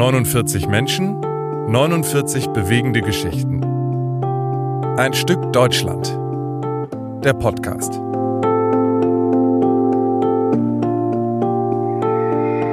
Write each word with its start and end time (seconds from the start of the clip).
Neunundvierzig 0.00 0.66
Menschen, 0.66 1.20
49 1.20 2.46
bewegende 2.48 3.02
Geschichten. 3.02 3.62
Ein 4.96 5.12
Stück 5.12 5.52
Deutschland. 5.52 6.08
Der 7.22 7.34
Podcast. 7.34 7.92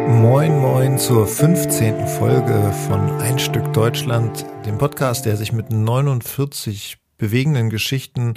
Moin, 0.07 0.57
moin 0.57 0.97
zur 0.97 1.27
15. 1.27 2.07
Folge 2.07 2.71
von 2.87 3.19
Ein 3.19 3.37
Stück 3.39 3.73
Deutschland, 3.73 4.45
dem 4.65 4.77
Podcast, 4.77 5.25
der 5.25 5.35
sich 5.35 5.51
mit 5.51 5.69
49 5.69 6.97
bewegenden 7.17 7.69
Geschichten 7.69 8.35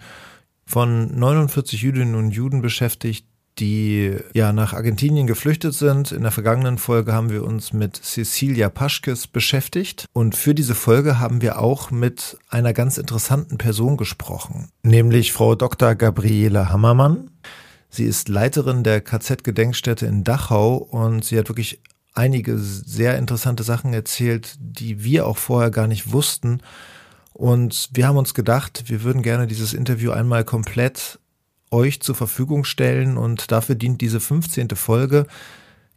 von 0.71 1.19
49 1.19 1.83
Jüdinnen 1.83 2.15
und 2.15 2.31
Juden 2.31 2.63
beschäftigt, 2.63 3.27
die 3.59 4.17
ja 4.33 4.53
nach 4.53 4.73
Argentinien 4.73 5.27
geflüchtet 5.27 5.75
sind. 5.75 6.13
In 6.13 6.23
der 6.23 6.31
vergangenen 6.31 6.79
Folge 6.79 7.13
haben 7.13 7.31
wir 7.31 7.45
uns 7.45 7.73
mit 7.73 7.97
Cecilia 7.97 8.71
Paschkes 8.71 9.27
beschäftigt 9.27 10.07
und 10.13 10.37
für 10.37 10.55
diese 10.55 10.75
Folge 10.75 11.19
haben 11.19 11.43
wir 11.43 11.59
auch 11.59 11.91
mit 11.91 12.39
einer 12.49 12.73
ganz 12.73 12.97
interessanten 12.97 13.59
Person 13.59 13.97
gesprochen, 13.97 14.71
nämlich 14.83 15.33
Frau 15.33 15.57
Dr. 15.57 15.95
Gabriele 15.95 16.71
Hammermann. 16.71 17.31
Sie 17.91 18.05
ist 18.05 18.29
Leiterin 18.29 18.85
der 18.85 19.01
KZ-Gedenkstätte 19.01 20.07
in 20.07 20.23
Dachau 20.23 20.77
und 20.77 21.25
sie 21.25 21.37
hat 21.37 21.49
wirklich 21.49 21.81
einige 22.15 22.57
sehr 22.59 23.19
interessante 23.19 23.65
Sachen 23.65 23.93
erzählt, 23.93 24.55
die 24.61 25.03
wir 25.03 25.27
auch 25.27 25.37
vorher 25.37 25.71
gar 25.71 25.89
nicht 25.89 26.13
wussten. 26.13 26.61
Und 27.41 27.89
wir 27.95 28.07
haben 28.07 28.19
uns 28.19 28.35
gedacht, 28.35 28.85
wir 28.89 29.03
würden 29.03 29.23
gerne 29.23 29.47
dieses 29.47 29.73
Interview 29.73 30.11
einmal 30.11 30.45
komplett 30.45 31.19
euch 31.71 32.03
zur 32.03 32.15
Verfügung 32.15 32.65
stellen 32.65 33.17
und 33.17 33.51
dafür 33.51 33.77
dient 33.77 34.03
diese 34.03 34.21
15. 34.21 34.69
Folge. 34.77 35.27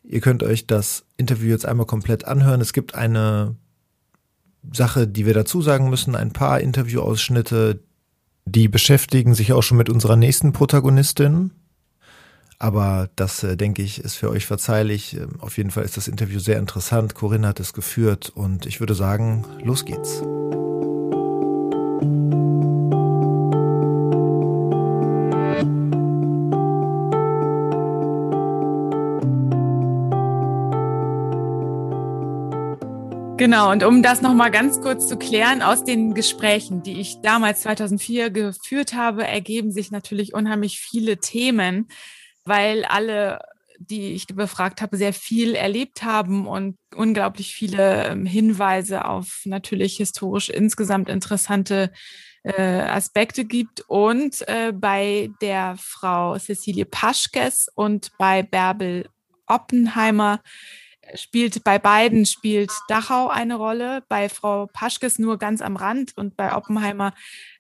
Ihr 0.05 0.21
könnt 0.21 0.41
euch 0.41 0.67
das 0.67 1.03
Interview 1.17 1.49
jetzt 1.49 1.66
einmal 1.66 1.86
komplett 1.86 2.23
anhören. 2.23 2.61
Es 2.61 2.71
gibt 2.71 2.95
eine 2.95 3.58
Sache, 4.71 5.05
die 5.05 5.25
wir 5.25 5.33
dazu 5.33 5.61
sagen 5.61 5.89
müssen, 5.89 6.16
ein 6.16 6.31
paar 6.31 6.61
Interviewausschnitte, 6.61 7.81
die 8.45 8.69
beschäftigen 8.69 9.36
sich 9.36 9.52
auch 9.52 9.64
schon 9.64 9.77
mit 9.77 9.89
unserer 9.89 10.16
nächsten 10.16 10.53
Protagonistin. 10.53 11.52
Aber 12.58 13.09
das, 13.17 13.44
äh, 13.44 13.58
denke 13.58 13.81
ich, 13.81 13.99
ist 13.99 14.16
für 14.16 14.30
euch 14.30 14.45
verzeihlich. 14.45 15.17
Ähm, 15.17 15.41
auf 15.41 15.58
jeden 15.58 15.71
Fall 15.71 15.83
ist 15.83 15.97
das 15.97 16.08
Interview 16.08 16.39
sehr 16.39 16.59
interessant. 16.59 17.16
Corinna 17.16 17.49
hat 17.49 17.59
es 17.59 17.73
geführt 17.73 18.31
und 18.33 18.66
ich 18.66 18.80
würde 18.80 18.95
sagen, 18.95 19.44
los 19.61 19.83
geht's. 19.83 20.23
Genau, 33.44 33.72
und 33.72 33.83
um 33.83 34.02
das 34.02 34.22
nochmal 34.22 34.52
ganz 34.52 34.80
kurz 34.80 35.05
zu 35.05 35.17
klären, 35.17 35.61
aus 35.61 35.83
den 35.83 36.13
Gesprächen, 36.13 36.81
die 36.81 37.02
ich 37.02 37.19
damals 37.22 37.59
2004 37.63 38.30
geführt 38.30 38.94
habe, 38.94 39.27
ergeben 39.27 39.69
sich 39.73 39.91
natürlich 39.91 40.33
unheimlich 40.33 40.80
viele 40.80 41.17
Themen, 41.17 41.89
weil 42.45 42.86
alle, 42.86 43.41
die 43.80 44.14
ich 44.14 44.27
befragt 44.27 44.81
habe, 44.81 44.95
sehr 44.95 45.11
viel 45.11 45.55
erlebt 45.55 46.03
haben 46.03 46.47
und 46.47 46.77
unglaublich 46.95 47.53
viele 47.53 48.05
ähm, 48.05 48.25
Hinweise 48.25 49.03
auf 49.03 49.41
natürlich 49.44 49.97
historisch 49.97 50.47
insgesamt 50.47 51.09
interessante 51.09 51.91
äh, 52.44 52.61
Aspekte 52.61 53.44
gibt. 53.44 53.83
Und 53.89 54.47
äh, 54.47 54.71
bei 54.71 55.31
der 55.41 55.75
Frau 55.77 56.38
Cecilie 56.39 56.86
Paschkes 56.86 57.67
und 57.75 58.11
bei 58.17 58.41
Bärbel 58.41 59.09
Oppenheimer 59.47 60.39
spielt 61.15 61.63
bei 61.63 61.79
beiden 61.79 62.25
spielt 62.25 62.71
Dachau 62.87 63.27
eine 63.27 63.55
Rolle, 63.55 64.03
bei 64.09 64.30
Frau 64.30 64.67
Paschkes 64.67 65.19
nur 65.19 65.37
ganz 65.37 65.61
am 65.61 65.75
Rand 65.75 66.17
und 66.17 66.36
bei 66.36 66.55
Oppenheimer 66.55 67.14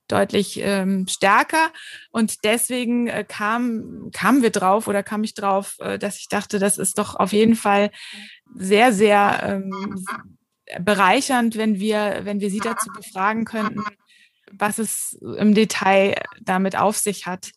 deutlich 0.07 0.59
ähm, 0.61 1.07
stärker. 1.07 1.71
Und 2.11 2.43
deswegen 2.43 3.07
äh, 3.07 3.25
kam, 3.27 4.09
kamen 4.13 4.41
wir 4.41 4.49
drauf 4.49 4.87
oder 4.87 5.03
kam 5.03 5.23
ich 5.23 5.33
drauf, 5.33 5.77
äh, 5.79 5.97
dass 5.97 6.19
ich 6.19 6.27
dachte, 6.27 6.59
das 6.59 6.77
ist 6.77 6.97
doch 6.97 7.15
auf 7.15 7.31
jeden 7.31 7.55
Fall 7.55 7.91
sehr, 8.55 8.93
sehr 8.93 9.41
ähm, 9.43 10.05
bereichernd, 10.79 11.57
wenn 11.57 11.79
wir, 11.79 12.21
wenn 12.23 12.39
wir 12.39 12.49
sie 12.49 12.59
dazu 12.59 12.89
befragen 12.95 13.45
könnten, 13.45 13.83
was 14.51 14.79
es 14.79 15.13
im 15.37 15.53
Detail 15.53 16.15
damit 16.41 16.75
auf 16.75 16.97
sich 16.97 17.25
hat. 17.25 17.51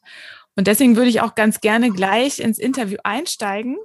Und 0.56 0.66
deswegen 0.66 0.96
würde 0.96 1.10
ich 1.10 1.20
auch 1.20 1.34
ganz 1.34 1.60
gerne 1.60 1.90
gleich 1.90 2.38
ins 2.38 2.58
Interview 2.58 2.98
einsteigen. 3.04 3.76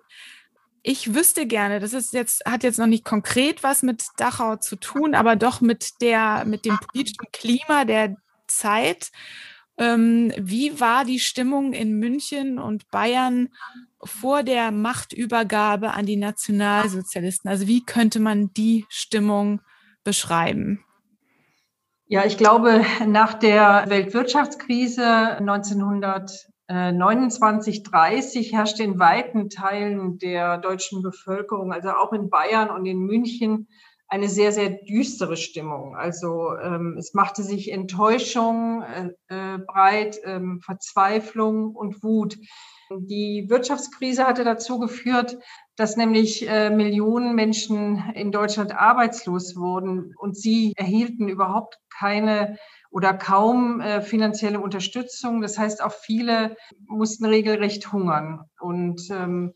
Ich 0.83 1.13
wüsste 1.13 1.45
gerne, 1.45 1.79
das 1.79 1.93
ist 1.93 2.13
jetzt, 2.13 2.43
hat 2.45 2.63
jetzt 2.63 2.79
noch 2.79 2.87
nicht 2.87 3.05
konkret 3.05 3.61
was 3.61 3.83
mit 3.83 4.03
Dachau 4.17 4.55
zu 4.55 4.75
tun, 4.75 5.13
aber 5.13 5.35
doch 5.35 5.61
mit 5.61 6.01
der, 6.01 6.43
mit 6.45 6.65
dem 6.65 6.77
politischen 6.79 7.31
Klima 7.31 7.85
der 7.85 8.15
Zeit. 8.47 9.11
Ähm, 9.77 10.33
wie 10.37 10.79
war 10.79 11.05
die 11.05 11.19
Stimmung 11.19 11.73
in 11.73 11.99
München 11.99 12.57
und 12.57 12.89
Bayern 12.89 13.49
vor 14.03 14.43
der 14.43 14.71
Machtübergabe 14.71 15.91
an 15.91 16.05
die 16.07 16.17
Nationalsozialisten? 16.17 17.49
Also 17.49 17.67
wie 17.67 17.85
könnte 17.85 18.19
man 18.19 18.51
die 18.53 18.85
Stimmung 18.89 19.61
beschreiben? 20.03 20.83
Ja, 22.07 22.25
ich 22.25 22.37
glaube, 22.37 22.83
nach 23.07 23.35
der 23.35 23.85
Weltwirtschaftskrise 23.87 25.05
1929, 25.37 26.51
30 26.71 28.53
herrschte 28.53 28.83
in 28.83 28.99
weiten 28.99 29.49
Teilen 29.49 30.17
der 30.19 30.57
deutschen 30.57 31.01
Bevölkerung, 31.01 31.73
also 31.73 31.89
auch 31.89 32.13
in 32.13 32.29
Bayern 32.29 32.69
und 32.69 32.85
in 32.85 32.99
München, 32.99 33.67
eine 34.07 34.27
sehr, 34.27 34.51
sehr 34.51 34.69
düstere 34.69 35.37
Stimmung. 35.37 35.95
Also 35.95 36.53
ähm, 36.57 36.97
es 36.97 37.13
machte 37.13 37.43
sich 37.43 37.71
Enttäuschung 37.71 38.83
äh, 38.83 39.09
äh, 39.29 39.57
breit, 39.59 40.19
ähm, 40.25 40.59
Verzweiflung 40.59 41.73
und 41.73 42.03
Wut. 42.03 42.37
Die 42.89 43.45
Wirtschaftskrise 43.47 44.25
hatte 44.25 44.43
dazu 44.43 44.79
geführt, 44.79 45.37
dass 45.81 45.97
nämlich 45.97 46.47
äh, 46.47 46.69
Millionen 46.69 47.33
Menschen 47.33 48.11
in 48.13 48.31
Deutschland 48.31 48.71
arbeitslos 48.71 49.55
wurden 49.55 50.13
und 50.15 50.37
sie 50.37 50.73
erhielten 50.77 51.27
überhaupt 51.27 51.79
keine 51.89 52.59
oder 52.91 53.15
kaum 53.15 53.81
äh, 53.81 54.03
finanzielle 54.03 54.59
Unterstützung. 54.59 55.41
Das 55.41 55.57
heißt, 55.57 55.81
auch 55.81 55.91
viele 55.91 56.55
mussten 56.85 57.25
regelrecht 57.25 57.91
hungern. 57.91 58.41
Und 58.59 59.09
ähm, 59.09 59.53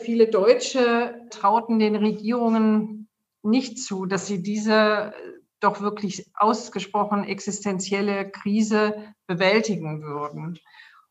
viele 0.00 0.28
Deutsche 0.28 1.20
trauten 1.28 1.78
den 1.78 1.96
Regierungen 1.96 3.10
nicht 3.42 3.78
zu, 3.78 4.06
dass 4.06 4.26
sie 4.26 4.42
diese 4.42 4.72
äh, 4.72 5.12
doch 5.60 5.82
wirklich 5.82 6.30
ausgesprochen 6.32 7.24
existenzielle 7.24 8.30
Krise 8.30 9.12
bewältigen 9.26 10.00
würden. 10.02 10.58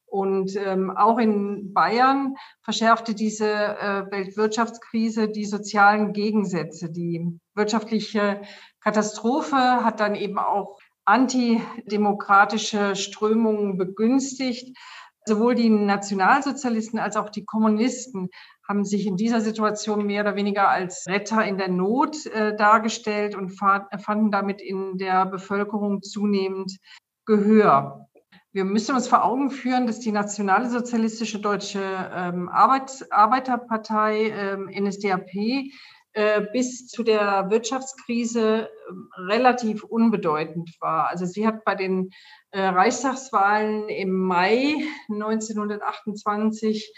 Und 0.09 0.55
ähm, 0.55 0.89
auch 0.89 1.17
in 1.17 1.73
Bayern 1.73 2.35
verschärfte 2.63 3.13
diese 3.13 3.45
äh, 3.45 4.09
Weltwirtschaftskrise 4.09 5.27
die 5.27 5.45
sozialen 5.45 6.13
Gegensätze. 6.13 6.89
Die 6.89 7.39
wirtschaftliche 7.55 8.41
Katastrophe 8.79 9.57
hat 9.57 9.99
dann 9.99 10.15
eben 10.15 10.39
auch 10.39 10.79
antidemokratische 11.03 12.95
Strömungen 12.95 13.77
begünstigt. 13.77 14.77
Sowohl 15.25 15.55
die 15.55 15.69
Nationalsozialisten 15.69 16.99
als 16.99 17.17
auch 17.17 17.29
die 17.29 17.43
Kommunisten 17.43 18.29
haben 18.65 18.85
sich 18.85 19.05
in 19.05 19.17
dieser 19.17 19.41
Situation 19.41 20.05
mehr 20.05 20.21
oder 20.21 20.35
weniger 20.35 20.69
als 20.69 21.05
Retter 21.07 21.43
in 21.45 21.57
der 21.57 21.67
Not 21.67 22.25
äh, 22.27 22.55
dargestellt 22.55 23.35
und 23.35 23.49
fanden 23.49 24.31
damit 24.31 24.61
in 24.61 24.97
der 24.97 25.25
Bevölkerung 25.25 26.01
zunehmend 26.01 26.77
Gehör. 27.25 28.06
Wir 28.53 28.63
müssen 28.63 28.95
uns 28.95 29.07
vor 29.07 29.25
Augen 29.25 29.49
führen, 29.49 29.87
dass 29.87 29.99
die 29.99 30.11
Nationale 30.11 30.69
Sozialistische 30.69 31.39
Deutsche 31.39 31.81
ähm, 31.81 32.49
Arbeit, 32.49 33.05
Arbeiterpartei 33.11 34.29
ähm, 34.29 34.69
NSDAP 34.73 35.69
äh, 36.13 36.41
bis 36.51 36.87
zu 36.87 37.03
der 37.03 37.51
Wirtschaftskrise 37.51 38.69
äh, 38.69 38.69
relativ 39.17 39.83
unbedeutend 39.83 40.75
war. 40.79 41.09
Also 41.09 41.25
sie 41.25 41.45
hat 41.45 41.63
bei 41.65 41.75
den 41.75 42.09
äh, 42.51 42.61
Reichstagswahlen 42.61 43.89
im 43.89 44.13
Mai 44.13 44.77
1928 45.11 46.91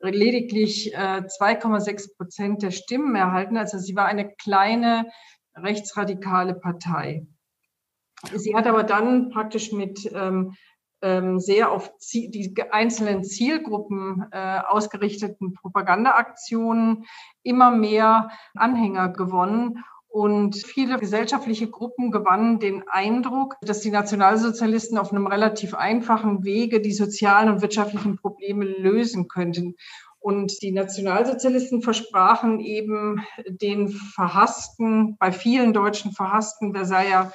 lediglich 0.00 0.96
2,6 0.96 1.90
äh, 1.90 2.16
Prozent 2.16 2.62
der 2.62 2.70
Stimmen 2.70 3.14
erhalten. 3.14 3.56
Also 3.56 3.78
sie 3.78 3.94
war 3.94 4.06
eine 4.06 4.34
kleine 4.36 5.06
rechtsradikale 5.54 6.54
Partei. 6.54 7.26
Sie 8.34 8.54
hat 8.54 8.66
aber 8.66 8.84
dann 8.84 9.30
praktisch 9.30 9.72
mit 9.72 10.10
ähm, 10.14 10.22
ähm, 10.42 10.54
sehr 11.40 11.72
auf 11.72 11.92
die 12.12 12.54
einzelnen 12.70 13.24
Zielgruppen 13.24 14.26
äh, 14.30 14.60
ausgerichteten 14.68 15.52
Propagandaaktionen 15.54 17.04
immer 17.42 17.70
mehr 17.72 18.30
Anhänger 18.54 19.08
gewonnen 19.08 19.82
Und 20.12 20.56
viele 20.56 20.98
gesellschaftliche 20.98 21.70
Gruppen 21.70 22.10
gewannen 22.10 22.58
den 22.58 22.84
Eindruck, 22.86 23.56
dass 23.62 23.80
die 23.80 23.90
Nationalsozialisten 23.90 24.98
auf 24.98 25.10
einem 25.10 25.26
relativ 25.26 25.72
einfachen 25.72 26.44
Wege 26.44 26.82
die 26.82 26.92
sozialen 26.92 27.48
und 27.48 27.62
wirtschaftlichen 27.62 28.18
Probleme 28.18 28.66
lösen 28.66 29.26
könnten. 29.26 29.74
Und 30.18 30.60
die 30.60 30.70
Nationalsozialisten 30.70 31.80
versprachen 31.80 32.60
eben 32.60 33.24
den 33.48 33.88
verhassten, 33.88 35.16
bei 35.18 35.32
vielen 35.32 35.72
Deutschen 35.72 36.12
verhassten 36.12 36.74
Versailler 36.74 37.32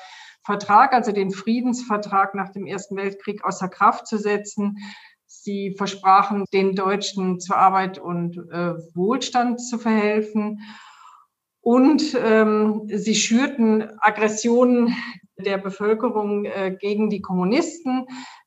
Vertrag, 0.48 0.94
also 0.94 1.12
den 1.12 1.32
Friedensvertrag 1.32 2.34
nach 2.34 2.54
dem 2.54 2.66
Ersten 2.66 2.96
Weltkrieg 2.96 3.44
außer 3.44 3.68
Kraft 3.68 4.08
zu 4.08 4.18
setzen. 4.18 4.78
Sie 5.26 5.76
versprachen 5.78 6.46
den 6.54 6.74
Deutschen 6.74 7.42
zur 7.42 7.58
Arbeit 7.58 8.00
und 8.00 8.38
äh, 8.50 8.76
Wohlstand 8.96 9.60
zu 9.60 9.78
verhelfen. 9.78 10.62
Und 11.60 12.18
ähm, 12.24 12.84
sie 12.88 13.16
schürten 13.16 13.90
Aggressionen 14.00 14.96
der 15.38 15.58
Bevölkerung 15.58 16.46
äh, 16.46 16.74
gegen 16.80 17.10
die 17.10 17.22
Kommunisten, 17.22 18.06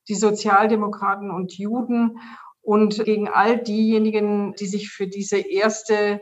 die 0.09 0.15
Sozialdemokraten 0.15 1.29
und 1.29 1.55
Juden 1.55 2.17
und 2.63 3.05
gegen 3.05 3.29
all 3.29 3.61
diejenigen, 3.61 4.55
die 4.55 4.65
sich 4.65 4.89
für 4.89 5.05
diese 5.05 5.37
erste 5.37 6.21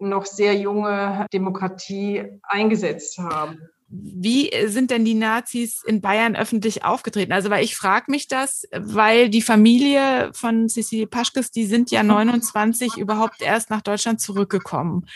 noch 0.00 0.26
sehr 0.26 0.56
junge 0.56 1.26
Demokratie 1.32 2.40
eingesetzt 2.42 3.18
haben. 3.18 3.60
Wie 3.92 4.50
sind 4.66 4.92
denn 4.92 5.04
die 5.04 5.14
Nazis 5.14 5.82
in 5.84 6.00
Bayern 6.00 6.36
öffentlich 6.36 6.84
aufgetreten? 6.84 7.32
Also, 7.32 7.50
weil 7.50 7.64
ich 7.64 7.74
frage 7.74 8.08
mich 8.08 8.28
das, 8.28 8.64
weil 8.72 9.28
die 9.28 9.42
Familie 9.42 10.30
von 10.32 10.68
Cecilie 10.68 11.08
Paschkes, 11.08 11.50
die 11.50 11.66
sind 11.66 11.90
ja 11.90 12.04
29 12.04 12.96
überhaupt 12.98 13.42
erst 13.42 13.68
nach 13.68 13.80
Deutschland 13.80 14.20
zurückgekommen 14.20 15.06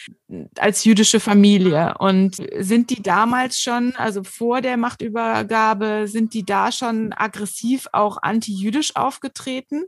als 0.58 0.84
jüdische 0.84 1.20
Familie. 1.20 1.94
Und 1.98 2.36
sind 2.58 2.90
die 2.90 3.00
damals 3.00 3.60
schon, 3.60 3.94
also 3.94 4.24
vor 4.24 4.60
der 4.60 4.76
Machtübergabe, 4.76 6.06
sind 6.08 6.34
die 6.34 6.44
da 6.44 6.72
schon 6.72 7.12
aggressiv 7.12 7.86
auch 7.92 8.18
antijüdisch 8.22 8.96
aufgetreten? 8.96 9.84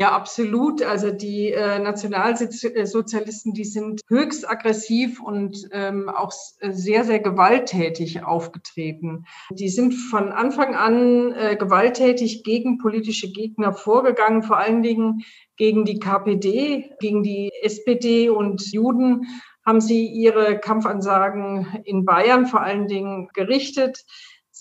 Ja, 0.00 0.12
absolut. 0.12 0.82
Also 0.82 1.10
die 1.10 1.52
äh, 1.52 1.78
Nationalsozialisten, 1.78 3.52
die 3.52 3.66
sind 3.66 4.00
höchst 4.08 4.48
aggressiv 4.48 5.20
und 5.20 5.68
ähm, 5.72 6.08
auch 6.08 6.32
sehr, 6.32 7.04
sehr 7.04 7.18
gewalttätig 7.18 8.24
aufgetreten. 8.24 9.26
Die 9.50 9.68
sind 9.68 9.92
von 9.92 10.32
Anfang 10.32 10.74
an 10.74 11.34
äh, 11.34 11.54
gewalttätig 11.54 12.44
gegen 12.44 12.78
politische 12.78 13.30
Gegner 13.30 13.74
vorgegangen, 13.74 14.42
vor 14.42 14.56
allen 14.56 14.82
Dingen 14.82 15.20
gegen 15.58 15.84
die 15.84 15.98
KPD, 15.98 16.92
gegen 16.98 17.22
die 17.22 17.50
SPD 17.62 18.30
und 18.30 18.72
Juden 18.72 19.26
haben 19.66 19.82
sie 19.82 20.06
ihre 20.06 20.58
Kampfansagen 20.58 21.82
in 21.84 22.06
Bayern 22.06 22.46
vor 22.46 22.62
allen 22.62 22.88
Dingen 22.88 23.28
gerichtet. 23.34 24.06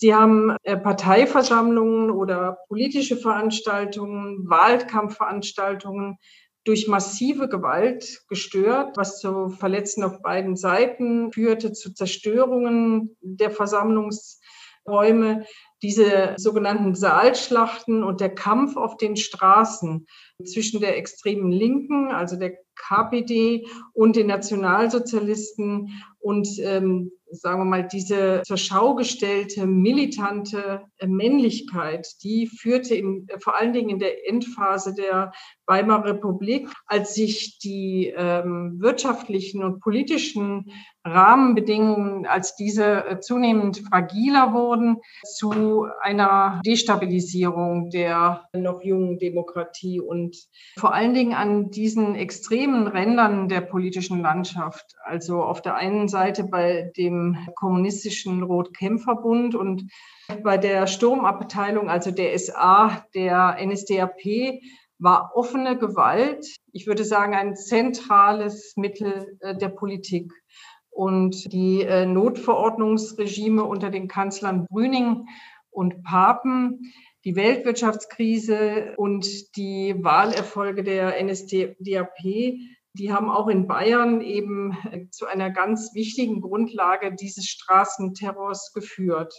Sie 0.02 0.16
haben 0.16 0.56
äh, 0.64 0.78
Parteiversammlungen 0.78 2.10
oder 2.10 2.60
politische 2.70 3.18
Veranstaltungen, 3.18 4.50
Wahlkampfveranstaltungen 4.50 6.18
durch 6.64 6.88
massive 6.88 7.50
Gewalt 7.50 8.22
gestört, 8.30 8.96
was 8.96 9.20
zu 9.20 9.50
Verletzten 9.50 10.04
auf 10.04 10.22
beiden 10.22 10.56
Seiten 10.56 11.34
führte, 11.34 11.74
zu 11.74 11.94
Zerstörungen 11.94 13.18
der 13.20 13.52
Versammlungsräume. 13.52 15.46
Diese 15.82 16.34
sogenannten 16.38 16.96
Saalschlachten 16.96 18.02
und 18.02 18.22
der 18.22 18.34
Kampf 18.34 18.78
auf 18.78 18.96
den 18.96 19.18
Straßen 19.18 20.08
zwischen 20.46 20.80
der 20.80 20.98
extremen 20.98 21.52
Linken, 21.52 22.12
also 22.12 22.38
der 22.38 22.58
KPD 22.76 23.68
und 23.92 24.16
den 24.16 24.28
Nationalsozialisten 24.28 25.90
und 26.20 26.48
ähm, 26.60 27.12
sagen 27.32 27.62
wir 27.62 27.66
mal, 27.66 27.88
diese 27.88 28.42
zur 28.46 28.58
Schau 28.58 28.96
gestellte 28.96 29.66
militante 29.66 30.82
Männlichkeit, 31.06 32.08
die 32.24 32.48
führte 32.48 32.96
in, 32.96 33.28
vor 33.40 33.56
allen 33.56 33.74
Dingen 33.74 33.90
in 33.90 34.00
der 34.00 34.28
Endphase 34.28 34.94
der 34.94 35.32
Weimarer 35.66 36.06
Republik, 36.06 36.70
als 36.88 37.14
sich 37.14 37.60
die 37.60 38.14
ähm, 38.16 38.78
wirtschaftlichen 38.80 39.64
und 39.64 39.80
politischen 39.82 40.72
Rahmenbedingungen, 41.06 42.26
als 42.26 42.56
diese 42.56 43.06
äh, 43.06 43.20
zunehmend 43.20 43.78
fragiler 43.88 44.54
wurden, 44.54 44.98
zu 45.24 45.86
einer 46.02 46.62
Destabilisierung 46.66 47.90
der 47.90 48.48
noch 48.54 48.82
jungen 48.82 49.20
Demokratie 49.20 50.00
und 50.00 50.36
vor 50.78 50.94
allen 50.94 51.14
Dingen 51.14 51.34
an 51.34 51.70
diesen 51.70 52.16
extremen 52.16 52.88
Rändern 52.88 53.48
der 53.48 53.62
politischen 53.62 54.22
Landschaft. 54.22 54.96
Also 55.04 55.44
auf 55.44 55.62
der 55.62 55.76
einen 55.76 56.08
Seite 56.08 56.44
bei 56.44 56.92
dem 56.98 57.19
kommunistischen 57.56 58.44
Rotkämpferbund 58.44 59.56
und 59.56 59.92
bei 60.44 60.58
der 60.58 60.88
Sturmabteilung, 60.88 61.90
also 61.90 62.12
der 62.12 62.38
SA, 62.38 63.06
der 63.14 63.58
NSDAP, 63.66 64.62
war 65.00 65.32
offene 65.34 65.78
Gewalt, 65.78 66.46
ich 66.74 66.86
würde 66.86 67.06
sagen, 67.06 67.34
ein 67.34 67.56
zentrales 67.56 68.74
Mittel 68.76 69.38
äh, 69.40 69.56
der 69.56 69.70
Politik. 69.70 70.32
Und 70.90 71.54
die 71.54 71.84
äh, 71.84 72.06
Notverordnungsregime 72.06 73.64
unter 73.64 73.90
den 73.90 74.10
Kanzlern 74.10 74.66
Brüning 74.70 75.28
und 75.72 76.04
Papen, 76.04 76.92
die 77.24 77.36
Weltwirtschaftskrise 77.36 78.94
und 78.98 79.56
die 79.56 79.96
Wahlerfolge 79.98 80.84
der 80.84 81.24
NSDAP, 81.24 82.58
die 82.94 83.14
haben 83.14 83.30
auch 83.30 83.48
in 83.48 83.68
Bayern 83.68 84.22
eben 84.22 84.78
äh, 84.92 85.10
zu 85.12 85.26
einer 85.26 85.52
ganz 85.52 85.94
wichtigen 85.94 86.42
Grundlage 86.42 87.14
dieses 87.14 87.46
Straßenterrors 87.46 88.74
geführt. 88.74 89.34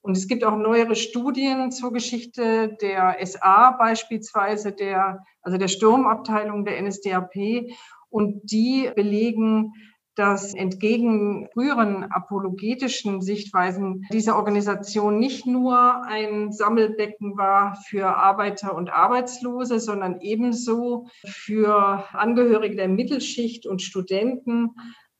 Und 0.00 0.16
es 0.16 0.28
gibt 0.28 0.44
auch 0.44 0.56
neuere 0.56 0.96
Studien 0.96 1.72
zur 1.72 1.92
Geschichte 1.92 2.76
der 2.82 3.16
SA 3.24 3.70
beispielsweise, 3.70 4.72
der, 4.72 5.24
also 5.40 5.56
der 5.56 5.68
Sturmabteilung 5.68 6.64
der 6.66 6.80
NSDAP. 6.82 7.72
Und 8.10 8.42
die 8.44 8.90
belegen, 8.94 9.72
dass 10.14 10.54
entgegen 10.54 11.48
früheren 11.52 12.04
apologetischen 12.04 13.20
Sichtweisen 13.20 14.06
diese 14.12 14.36
Organisation 14.36 15.18
nicht 15.18 15.46
nur 15.46 16.04
ein 16.04 16.52
Sammelbecken 16.52 17.36
war 17.36 17.76
für 17.88 18.16
Arbeiter 18.16 18.74
und 18.74 18.90
Arbeitslose, 18.90 19.80
sondern 19.80 20.20
ebenso 20.20 21.08
für 21.26 22.04
Angehörige 22.12 22.76
der 22.76 22.88
Mittelschicht 22.88 23.66
und 23.66 23.82
Studenten 23.82 24.70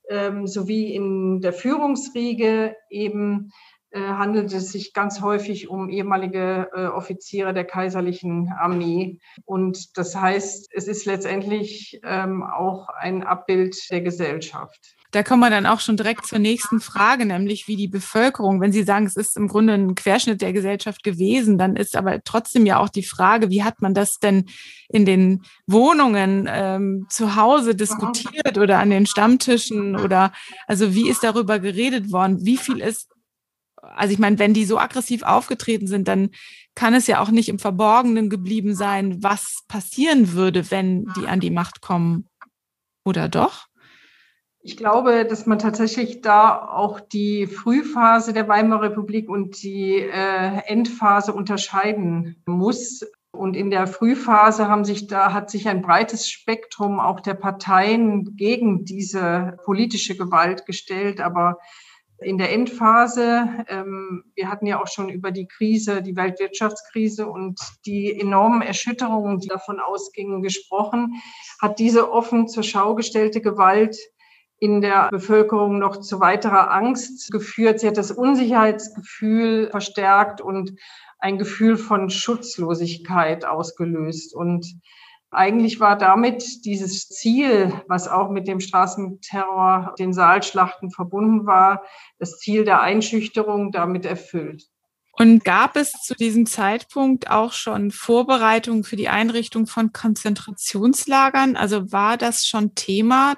ähm, 0.09 0.47
sowie 0.47 0.93
in 0.93 1.41
der 1.41 1.53
Führungsriege 1.53 2.75
eben 2.89 3.51
handelt 3.99 4.51
es 4.53 4.71
sich 4.71 4.93
ganz 4.93 5.21
häufig 5.21 5.69
um 5.69 5.89
ehemalige 5.89 6.69
äh, 6.73 6.85
Offiziere 6.87 7.53
der 7.53 7.65
kaiserlichen 7.65 8.51
Armee. 8.59 9.19
Und 9.45 9.97
das 9.97 10.15
heißt, 10.15 10.69
es 10.73 10.87
ist 10.87 11.05
letztendlich 11.05 11.99
ähm, 12.03 12.43
auch 12.43 12.89
ein 12.89 13.23
Abbild 13.23 13.77
der 13.91 14.01
Gesellschaft. 14.01 14.95
Da 15.15 15.23
kommen 15.23 15.39
wir 15.39 15.49
dann 15.49 15.65
auch 15.65 15.79
schon 15.79 15.95
direkt 15.95 16.25
zur 16.25 16.39
nächsten 16.39 16.81
Frage, 16.81 17.25
nämlich 17.25 17.69
wie 17.69 17.77
die 17.77 17.87
Bevölkerung, 17.87 18.59
wenn 18.59 18.73
Sie 18.73 18.83
sagen, 18.83 19.05
es 19.05 19.15
ist 19.15 19.37
im 19.37 19.47
Grunde 19.47 19.73
ein 19.73 19.95
Querschnitt 19.95 20.41
der 20.41 20.51
Gesellschaft 20.51 21.03
gewesen, 21.03 21.57
dann 21.57 21.77
ist 21.77 21.95
aber 21.95 22.21
trotzdem 22.25 22.65
ja 22.65 22.79
auch 22.79 22.89
die 22.89 23.03
Frage, 23.03 23.49
wie 23.49 23.63
hat 23.63 23.81
man 23.81 23.93
das 23.93 24.19
denn 24.19 24.43
in 24.89 25.05
den 25.05 25.43
Wohnungen 25.67 26.49
ähm, 26.51 27.05
zu 27.09 27.37
Hause 27.37 27.75
diskutiert 27.75 28.57
oder 28.57 28.79
an 28.79 28.89
den 28.89 29.05
Stammtischen 29.05 29.95
oder 29.95 30.33
also 30.67 30.93
wie 30.93 31.07
ist 31.07 31.23
darüber 31.23 31.59
geredet 31.59 32.11
worden? 32.11 32.45
Wie 32.45 32.57
viel 32.57 32.81
ist 32.81 33.14
also 33.95 34.13
ich 34.13 34.19
meine, 34.19 34.39
wenn 34.39 34.53
die 34.53 34.65
so 34.65 34.77
aggressiv 34.77 35.23
aufgetreten 35.23 35.87
sind, 35.87 36.07
dann 36.07 36.31
kann 36.75 36.93
es 36.93 37.07
ja 37.07 37.21
auch 37.21 37.29
nicht 37.29 37.49
im 37.49 37.59
Verborgenen 37.59 38.29
geblieben 38.29 38.75
sein, 38.75 39.23
was 39.23 39.63
passieren 39.67 40.33
würde, 40.33 40.71
wenn 40.71 41.05
die 41.17 41.27
an 41.27 41.39
die 41.39 41.51
Macht 41.51 41.81
kommen. 41.81 42.29
Oder 43.05 43.29
doch? 43.29 43.67
Ich 44.67 44.77
glaube, 44.77 45.25
dass 45.25 45.45
man 45.45 45.59
tatsächlich 45.59 46.21
da 46.21 46.57
auch 46.67 46.99
die 46.99 47.45
Frühphase 47.45 48.33
der 48.33 48.47
Weimarer 48.47 48.81
Republik 48.81 49.29
und 49.29 49.61
die 49.61 49.97
äh, 49.97 50.57
Endphase 50.65 51.33
unterscheiden 51.33 52.41
muss. 52.47 53.05
Und 53.31 53.55
in 53.55 53.69
der 53.69 53.85
Frühphase 53.85 54.67
haben 54.67 54.83
sich 54.83 55.05
da 55.05 55.33
hat 55.33 55.51
sich 55.51 55.67
ein 55.67 55.83
breites 55.83 56.29
Spektrum 56.31 56.99
auch 56.99 57.19
der 57.19 57.35
Parteien 57.35 58.35
gegen 58.35 58.85
diese 58.85 59.57
politische 59.65 60.17
Gewalt 60.17 60.65
gestellt. 60.65 61.21
Aber 61.21 61.59
in 62.25 62.37
der 62.39 62.51
Endphase, 62.51 63.47
ähm, 63.67 64.23
wir 64.33 64.49
hatten 64.49 64.65
ja 64.65 64.81
auch 64.81 64.87
schon 64.87 65.09
über 65.09 65.31
die 65.31 65.47
Krise, 65.47 66.01
die 66.01 66.15
Weltwirtschaftskrise 66.15 67.27
und 67.27 67.59
die 67.85 68.19
enormen 68.19 68.61
Erschütterungen, 68.63 69.39
die 69.39 69.47
davon 69.47 69.79
ausgingen, 69.79 70.41
gesprochen, 70.41 71.21
hat 71.61 71.77
diese 71.77 72.11
offen 72.11 72.47
zur 72.47 72.63
Schau 72.63 72.95
gestellte 72.95 73.41
Gewalt 73.41 73.95
in 74.57 74.81
der 74.81 75.09
Bevölkerung 75.11 75.77
noch 75.77 75.99
zu 75.99 76.19
weiterer 76.19 76.71
Angst 76.71 77.31
geführt. 77.31 77.79
Sie 77.79 77.87
hat 77.87 77.97
das 77.97 78.11
Unsicherheitsgefühl 78.11 79.69
verstärkt 79.69 80.41
und 80.41 80.79
ein 81.19 81.37
Gefühl 81.37 81.77
von 81.77 82.09
Schutzlosigkeit 82.09 83.45
ausgelöst. 83.45 84.33
Und 84.33 84.65
Eigentlich 85.35 85.79
war 85.79 85.97
damit 85.97 86.65
dieses 86.65 87.09
Ziel, 87.09 87.73
was 87.87 88.07
auch 88.07 88.29
mit 88.29 88.47
dem 88.47 88.59
Straßenterror, 88.59 89.93
den 89.99 90.13
Saalschlachten 90.13 90.91
verbunden 90.91 91.45
war, 91.45 91.83
das 92.19 92.39
Ziel 92.39 92.63
der 92.63 92.81
Einschüchterung 92.81 93.71
damit 93.71 94.05
erfüllt. 94.05 94.69
Und 95.17 95.45
gab 95.45 95.77
es 95.77 95.91
zu 95.91 96.13
diesem 96.13 96.45
Zeitpunkt 96.45 97.29
auch 97.29 97.53
schon 97.53 97.91
Vorbereitungen 97.91 98.83
für 98.83 98.97
die 98.97 99.07
Einrichtung 99.07 99.65
von 99.65 99.93
Konzentrationslagern? 99.93 101.55
Also 101.55 101.91
war 101.91 102.17
das 102.17 102.45
schon 102.45 102.75
Thema? 102.75 103.35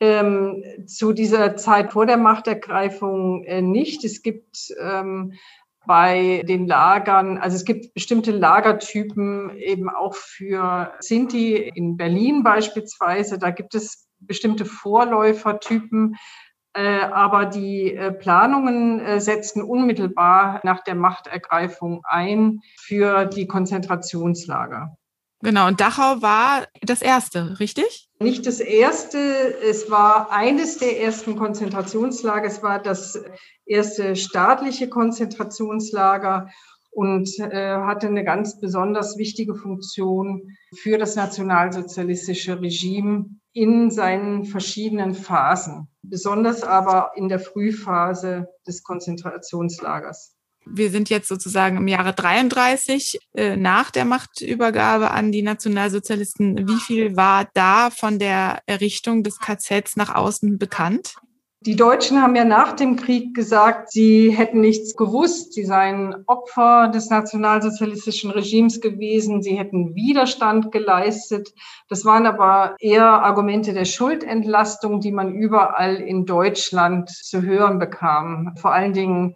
Ähm, 0.00 0.62
zu 0.86 1.12
dieser 1.12 1.56
Zeit 1.56 1.92
vor 1.92 2.04
der 2.04 2.16
Machtergreifung 2.16 3.44
äh, 3.44 3.62
nicht. 3.62 4.04
Es 4.04 4.22
gibt 4.22 4.74
ähm, 4.78 5.34
bei 5.86 6.42
den 6.48 6.66
Lagern. 6.66 7.38
Also 7.38 7.56
es 7.56 7.64
gibt 7.64 7.94
bestimmte 7.94 8.32
Lagertypen 8.32 9.56
eben 9.56 9.88
auch 9.88 10.14
für 10.14 10.92
Sinti 11.00 11.54
in 11.56 11.96
Berlin 11.96 12.42
beispielsweise. 12.42 13.38
Da 13.38 13.50
gibt 13.50 13.74
es 13.74 14.08
bestimmte 14.18 14.64
Vorläufertypen. 14.64 16.16
Äh, 16.76 17.00
aber 17.00 17.46
die 17.46 17.94
äh, 17.94 18.12
Planungen 18.12 19.00
äh, 19.00 19.18
setzten 19.18 19.62
unmittelbar 19.62 20.60
nach 20.62 20.84
der 20.84 20.94
Machtergreifung 20.94 22.02
ein 22.04 22.60
für 22.78 23.24
die 23.24 23.46
Konzentrationslager. 23.46 24.94
Genau, 25.46 25.68
und 25.68 25.80
Dachau 25.80 26.22
war 26.22 26.66
das 26.82 27.02
erste, 27.02 27.60
richtig? 27.60 28.08
Nicht 28.18 28.46
das 28.48 28.58
erste, 28.58 29.16
es 29.62 29.88
war 29.88 30.32
eines 30.32 30.78
der 30.78 31.00
ersten 31.00 31.36
Konzentrationslager, 31.36 32.48
es 32.48 32.64
war 32.64 32.82
das 32.82 33.22
erste 33.64 34.16
staatliche 34.16 34.88
Konzentrationslager 34.88 36.48
und 36.90 37.30
äh, 37.38 37.76
hatte 37.76 38.08
eine 38.08 38.24
ganz 38.24 38.58
besonders 38.58 39.18
wichtige 39.18 39.54
Funktion 39.54 40.56
für 40.74 40.98
das 40.98 41.14
nationalsozialistische 41.14 42.60
Regime 42.60 43.26
in 43.52 43.92
seinen 43.92 44.46
verschiedenen 44.46 45.14
Phasen, 45.14 45.86
besonders 46.02 46.64
aber 46.64 47.12
in 47.14 47.28
der 47.28 47.38
Frühphase 47.38 48.48
des 48.66 48.82
Konzentrationslagers. 48.82 50.35
Wir 50.68 50.90
sind 50.90 51.10
jetzt 51.10 51.28
sozusagen 51.28 51.76
im 51.76 51.88
Jahre 51.88 52.12
33 52.12 53.18
äh, 53.34 53.56
nach 53.56 53.90
der 53.90 54.04
Machtübergabe 54.04 55.10
an 55.10 55.32
die 55.32 55.42
Nationalsozialisten. 55.42 56.68
Wie 56.68 56.80
viel 56.80 57.16
war 57.16 57.48
da 57.54 57.90
von 57.90 58.18
der 58.18 58.60
Errichtung 58.66 59.22
des 59.22 59.38
KZs 59.38 59.96
nach 59.96 60.14
außen 60.14 60.58
bekannt? 60.58 61.14
Die 61.66 61.74
Deutschen 61.74 62.22
haben 62.22 62.36
ja 62.36 62.44
nach 62.44 62.74
dem 62.74 62.94
Krieg 62.94 63.34
gesagt, 63.34 63.90
sie 63.90 64.30
hätten 64.30 64.60
nichts 64.60 64.94
gewusst, 64.94 65.54
sie 65.54 65.64
seien 65.64 66.14
Opfer 66.28 66.88
des 66.94 67.10
nationalsozialistischen 67.10 68.30
Regimes 68.30 68.80
gewesen, 68.80 69.42
sie 69.42 69.58
hätten 69.58 69.96
Widerstand 69.96 70.70
geleistet. 70.70 71.52
Das 71.88 72.04
waren 72.04 72.26
aber 72.26 72.76
eher 72.78 73.06
Argumente 73.06 73.72
der 73.72 73.84
Schuldentlastung, 73.84 75.00
die 75.00 75.10
man 75.10 75.34
überall 75.34 75.96
in 75.96 76.24
Deutschland 76.24 77.10
zu 77.10 77.42
hören 77.42 77.80
bekam. 77.80 78.54
Vor 78.60 78.72
allen 78.72 78.92
Dingen 78.92 79.34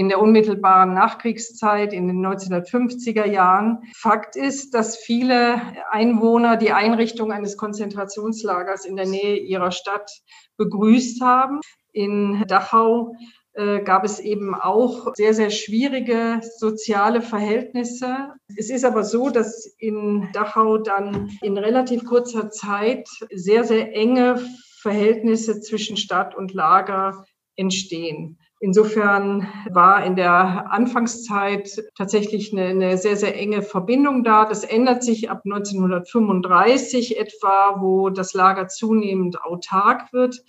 in 0.00 0.08
der 0.08 0.18
unmittelbaren 0.18 0.94
Nachkriegszeit, 0.94 1.92
in 1.92 2.08
den 2.08 2.24
1950er 2.24 3.26
Jahren. 3.26 3.82
Fakt 3.94 4.34
ist, 4.34 4.72
dass 4.72 4.96
viele 4.96 5.60
Einwohner 5.90 6.56
die 6.56 6.72
Einrichtung 6.72 7.32
eines 7.32 7.58
Konzentrationslagers 7.58 8.86
in 8.86 8.96
der 8.96 9.04
Nähe 9.04 9.36
ihrer 9.36 9.72
Stadt 9.72 10.10
begrüßt 10.56 11.20
haben. 11.20 11.60
In 11.92 12.42
Dachau 12.48 13.14
äh, 13.52 13.82
gab 13.82 14.04
es 14.04 14.20
eben 14.20 14.54
auch 14.54 15.14
sehr, 15.16 15.34
sehr 15.34 15.50
schwierige 15.50 16.40
soziale 16.56 17.20
Verhältnisse. 17.20 18.30
Es 18.56 18.70
ist 18.70 18.86
aber 18.86 19.04
so, 19.04 19.28
dass 19.28 19.66
in 19.76 20.30
Dachau 20.32 20.78
dann 20.78 21.30
in 21.42 21.58
relativ 21.58 22.06
kurzer 22.06 22.48
Zeit 22.48 23.06
sehr, 23.30 23.64
sehr 23.64 23.94
enge 23.94 24.40
Verhältnisse 24.80 25.60
zwischen 25.60 25.98
Stadt 25.98 26.34
und 26.34 26.54
Lager 26.54 27.26
entstehen. 27.56 28.38
Insofern 28.62 29.48
war 29.70 30.04
in 30.04 30.16
der 30.16 30.70
Anfangszeit 30.70 31.82
tatsächlich 31.96 32.52
eine, 32.52 32.66
eine, 32.66 32.98
sehr, 32.98 33.16
sehr 33.16 33.34
enge 33.34 33.62
Verbindung 33.62 34.22
da. 34.22 34.44
Das 34.44 34.64
ändert 34.64 35.02
sich 35.02 35.30
ab 35.30 35.40
1935 35.46 37.18
etwa, 37.18 37.80
wo 37.80 38.10
das 38.10 38.34
Lager 38.34 38.68
zunehmend 38.68 39.42
autark 39.42 40.12
wird. 40.12 40.42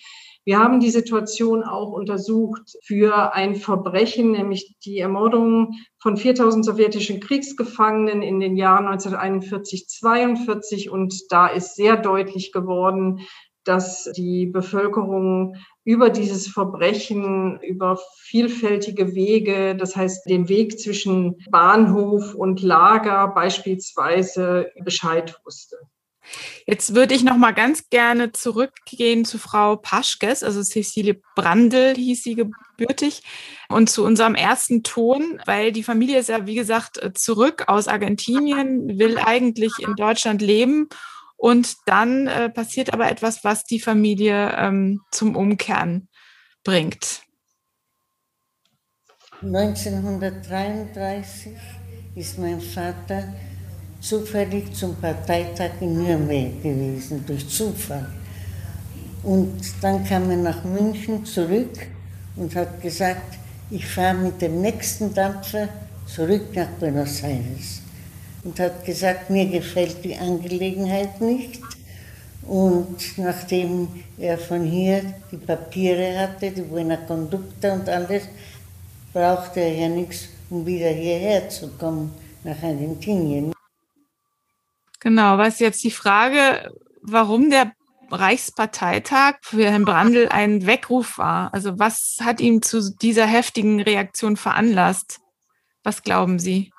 Wir 0.44 0.60
haben 0.60 0.82
die 0.82 0.90
Situation 0.90 1.64
auch 1.64 1.92
untersucht 1.92 2.76
für 2.84 3.34
ein 3.34 3.56
Verbrechen, 3.56 4.32
nämlich 4.32 4.76
die 4.84 4.98
Ermordung 4.98 5.76
von 6.00 6.18
4000 6.18 6.66
sowjetischen 6.66 7.22
Kriegsgefangenen 7.22 8.22
in 8.24 8.42
den 8.42 8.58
Jahren 8.58 8.88
1941, 8.88 9.88
42. 9.88 10.90
Und 10.90 11.14
da 11.30 11.48
ist 11.48 11.76
sehr 11.76 11.96
deutlich 11.96 12.52
geworden, 12.52 13.22
dass 13.64 14.12
die 14.16 14.48
Bevölkerung 14.48 15.56
über 15.84 16.10
dieses 16.10 16.48
Verbrechen, 16.48 17.60
über 17.62 18.00
vielfältige 18.20 19.16
Wege, 19.16 19.76
das 19.76 19.96
heißt 19.96 20.30
den 20.30 20.48
Weg 20.48 20.80
zwischen 20.80 21.38
Bahnhof 21.50 22.36
und 22.36 22.62
Lager 22.62 23.30
beispielsweise 23.30 24.72
Bescheid 24.84 25.40
wusste. 25.44 25.78
Jetzt 26.68 26.94
würde 26.94 27.16
ich 27.16 27.24
noch 27.24 27.36
mal 27.36 27.52
ganz 27.52 27.90
gerne 27.90 28.32
zurückgehen 28.32 29.26
zu 29.26 29.40
Frau 29.40 29.76
Paschkes, 29.76 30.44
also 30.44 30.62
Cecilie 30.62 31.20
Brandl 31.36 31.96
hieß 31.96 32.24
sie 32.24 32.36
gebürtig, 32.36 33.24
und 33.70 33.90
zu 33.90 34.06
unserem 34.06 34.36
ersten 34.36 34.84
Ton, 34.84 35.42
weil 35.46 35.72
die 35.72 35.84
Familie 35.84 36.20
ist 36.20 36.30
ja, 36.30 36.46
wie 36.46 36.56
gesagt, 36.56 37.02
zurück 37.16 37.64
aus 37.68 37.88
Argentinien, 37.88 39.00
will 39.00 39.18
eigentlich 39.18 39.74
in 39.80 39.96
Deutschland 39.96 40.44
leben 40.44 40.90
und 41.42 41.76
dann 41.88 42.28
äh, 42.28 42.52
passiert 42.52 42.94
aber 42.94 43.10
etwas, 43.10 43.44
was 43.44 43.64
die 43.64 43.80
Familie 43.80 44.56
ähm, 44.56 45.02
zum 45.12 45.36
Umkehren 45.36 46.08
bringt. 46.64 47.24
1933 49.42 51.54
ist 52.14 52.38
mein 52.38 52.62
Vater 52.62 53.34
zufällig 54.00 54.72
zum 54.76 54.96
Parteitag 54.98 55.72
in 55.80 56.04
Nürnberg 56.04 56.62
gewesen, 56.62 57.26
durch 57.26 57.50
Zufall. 57.50 58.06
Und 59.24 59.64
dann 59.82 60.06
kam 60.06 60.30
er 60.30 60.38
nach 60.38 60.64
München 60.64 61.26
zurück 61.26 61.88
und 62.36 62.56
hat 62.56 62.80
gesagt, 62.84 63.40
ich 63.72 63.88
fahre 63.88 64.14
mit 64.14 64.40
dem 64.44 64.62
nächsten 64.62 65.12
Dampfer 65.12 65.70
zurück 66.06 66.56
nach 66.56 66.70
Buenos 66.80 67.24
Aires 67.24 67.81
und 68.44 68.60
hat 68.60 68.86
gesagt, 68.86 69.30
mir 69.30 69.46
gefällt 69.46 70.04
die 70.04 70.16
Angelegenheit 70.16 71.22
nicht. 71.22 71.62
Und 72.44 73.18
nachdem 73.18 73.88
er 74.18 74.38
von 74.38 74.64
hier 74.64 75.14
die 75.32 75.38
Papiere 75.38 76.18
hatte, 76.18 76.52
die 76.52 76.62
Buena 76.62 76.98
Conducta 76.98 77.74
und 77.74 77.88
alles, 77.88 78.24
brauchte 79.14 79.60
er 79.60 79.74
ja 79.74 79.90
nichts, 79.90 80.30
um 80.50 80.66
wieder 80.66 80.90
hierher 80.90 81.50
zu 81.50 81.68
kommen, 81.78 82.14
nach 82.44 82.62
Argentinien. 82.64 83.54
Genau, 85.00 85.38
was 85.38 85.60
jetzt 85.60 85.84
die 85.84 85.92
Frage, 85.92 86.72
warum 87.02 87.50
der 87.50 87.72
Reichsparteitag 88.12 89.36
für 89.42 89.70
Herrn 89.70 89.86
Brandl 89.86 90.28
ein 90.30 90.66
Weckruf 90.66 91.18
war. 91.18 91.54
Also 91.54 91.80
was 91.80 92.18
hat 92.22 92.42
ihn 92.42 92.62
zu 92.62 92.94
dieser 93.02 93.26
heftigen 93.26 93.82
Reaktion 93.82 94.36
veranlasst? 94.36 95.20
Was 95.84 96.04
glauben 96.04 96.38
Sie? 96.38 96.72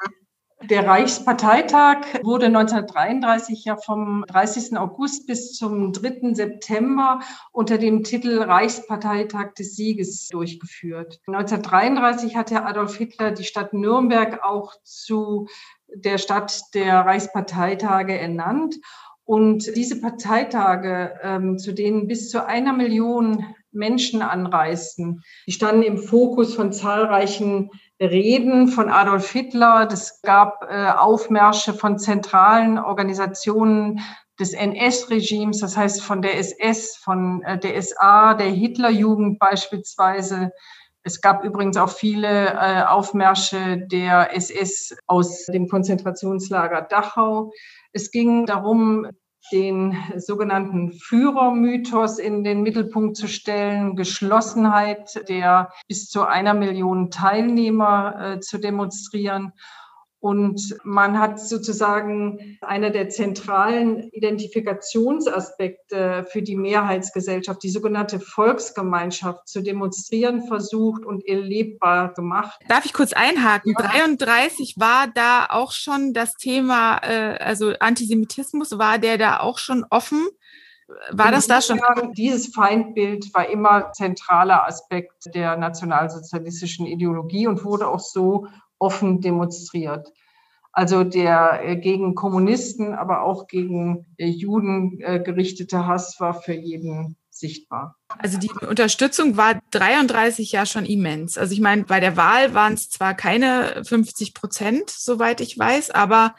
Der 0.70 0.86
Reichsparteitag 0.86 2.22
wurde 2.22 2.46
1933 2.46 3.64
ja 3.64 3.76
vom 3.76 4.24
30. 4.28 4.78
August 4.78 5.26
bis 5.26 5.54
zum 5.54 5.92
3. 5.92 6.34
September 6.34 7.20
unter 7.50 7.78
dem 7.78 8.04
Titel 8.04 8.40
Reichsparteitag 8.40 9.54
des 9.54 9.74
Sieges 9.74 10.28
durchgeführt. 10.28 11.20
1933 11.26 12.36
hat 12.36 12.52
Herr 12.52 12.66
Adolf 12.66 12.96
Hitler 12.96 13.32
die 13.32 13.44
Stadt 13.44 13.72
Nürnberg 13.72 14.44
auch 14.44 14.74
zu 14.84 15.48
der 15.92 16.18
Stadt 16.18 16.62
der 16.74 17.00
Reichsparteitage 17.00 18.16
ernannt. 18.16 18.76
Und 19.24 19.76
diese 19.76 20.00
Parteitage, 20.00 21.18
ähm, 21.22 21.58
zu 21.58 21.72
denen 21.72 22.06
bis 22.06 22.30
zu 22.30 22.46
einer 22.46 22.72
Million 22.72 23.44
Menschen 23.72 24.22
anreisten, 24.22 25.22
die 25.46 25.52
standen 25.52 25.82
im 25.82 25.98
Fokus 25.98 26.54
von 26.54 26.72
zahlreichen 26.72 27.70
Reden 28.10 28.68
von 28.68 28.88
Adolf 28.88 29.30
Hitler. 29.30 29.88
Es 29.90 30.20
gab 30.22 30.66
äh, 30.68 30.90
Aufmärsche 30.90 31.72
von 31.72 31.98
zentralen 31.98 32.78
Organisationen 32.78 34.00
des 34.40 34.54
NS-Regimes, 34.54 35.60
das 35.60 35.76
heißt 35.76 36.02
von 36.02 36.20
der 36.20 36.38
SS, 36.38 36.96
von 36.96 37.42
äh, 37.42 37.58
der 37.58 37.80
SA, 37.80 38.34
der 38.34 38.48
Hitlerjugend 38.48 39.38
beispielsweise. 39.38 40.50
Es 41.04 41.20
gab 41.20 41.44
übrigens 41.44 41.76
auch 41.76 41.90
viele 41.90 42.54
äh, 42.54 42.82
Aufmärsche 42.84 43.78
der 43.78 44.34
SS 44.36 44.96
aus 45.06 45.46
dem 45.46 45.68
Konzentrationslager 45.68 46.82
Dachau. 46.82 47.52
Es 47.92 48.10
ging 48.10 48.46
darum, 48.46 49.08
den 49.50 49.96
sogenannten 50.16 50.92
Führermythos 50.92 52.18
in 52.18 52.44
den 52.44 52.62
Mittelpunkt 52.62 53.16
zu 53.16 53.26
stellen, 53.26 53.96
Geschlossenheit 53.96 55.28
der 55.28 55.70
bis 55.88 56.08
zu 56.08 56.24
einer 56.24 56.54
Million 56.54 57.10
Teilnehmer 57.10 58.34
äh, 58.36 58.40
zu 58.40 58.58
demonstrieren. 58.58 59.52
Und 60.22 60.78
man 60.84 61.18
hat 61.18 61.38
sozusagen 61.40 62.56
einer 62.60 62.90
der 62.90 63.08
zentralen 63.08 64.08
Identifikationsaspekte 64.12 66.24
für 66.30 66.42
die 66.42 66.54
Mehrheitsgesellschaft, 66.54 67.60
die 67.60 67.70
sogenannte 67.70 68.20
Volksgemeinschaft, 68.20 69.48
zu 69.48 69.62
demonstrieren 69.62 70.46
versucht 70.46 71.04
und 71.04 71.26
erlebbar 71.26 72.14
gemacht. 72.14 72.60
Darf 72.68 72.84
ich 72.84 72.92
kurz 72.92 73.12
einhaken? 73.12 73.74
Ja. 73.76 73.84
33 73.84 74.76
war 74.78 75.08
da 75.12 75.46
auch 75.48 75.72
schon 75.72 76.12
das 76.12 76.36
Thema, 76.36 76.98
äh, 76.98 77.38
also 77.38 77.72
Antisemitismus, 77.80 78.78
war 78.78 79.00
der 79.00 79.18
da 79.18 79.40
auch 79.40 79.58
schon 79.58 79.84
offen? 79.90 80.28
War 81.10 81.32
das 81.32 81.48
da 81.48 81.60
schon? 81.60 81.80
Dieses 82.12 82.54
Feindbild 82.54 83.34
war 83.34 83.48
immer 83.48 83.90
zentraler 83.90 84.68
Aspekt 84.68 85.34
der 85.34 85.56
nationalsozialistischen 85.56 86.86
Ideologie 86.86 87.48
und 87.48 87.64
wurde 87.64 87.88
auch 87.88 87.98
so 87.98 88.46
offen 88.82 89.20
demonstriert. 89.20 90.12
Also 90.72 91.04
der 91.04 91.60
äh, 91.64 91.76
gegen 91.76 92.14
Kommunisten, 92.14 92.94
aber 92.94 93.22
auch 93.22 93.46
gegen 93.46 94.06
äh, 94.16 94.26
Juden 94.26 95.00
äh, 95.00 95.20
gerichtete 95.20 95.86
Hass 95.86 96.16
war 96.18 96.34
für 96.34 96.54
jeden 96.54 97.16
sichtbar. 97.30 97.96
Also 98.18 98.38
die 98.38 98.50
Unterstützung 98.66 99.36
war 99.36 99.60
33 99.70 100.50
ja 100.52 100.66
schon 100.66 100.84
immens. 100.84 101.38
Also 101.38 101.52
ich 101.52 101.60
meine, 101.60 101.84
bei 101.84 102.00
der 102.00 102.16
Wahl 102.16 102.54
waren 102.54 102.74
es 102.74 102.88
zwar 102.88 103.14
keine 103.14 103.82
50 103.84 104.34
Prozent, 104.34 104.90
soweit 104.90 105.40
ich 105.40 105.58
weiß, 105.58 105.90
aber 105.90 106.34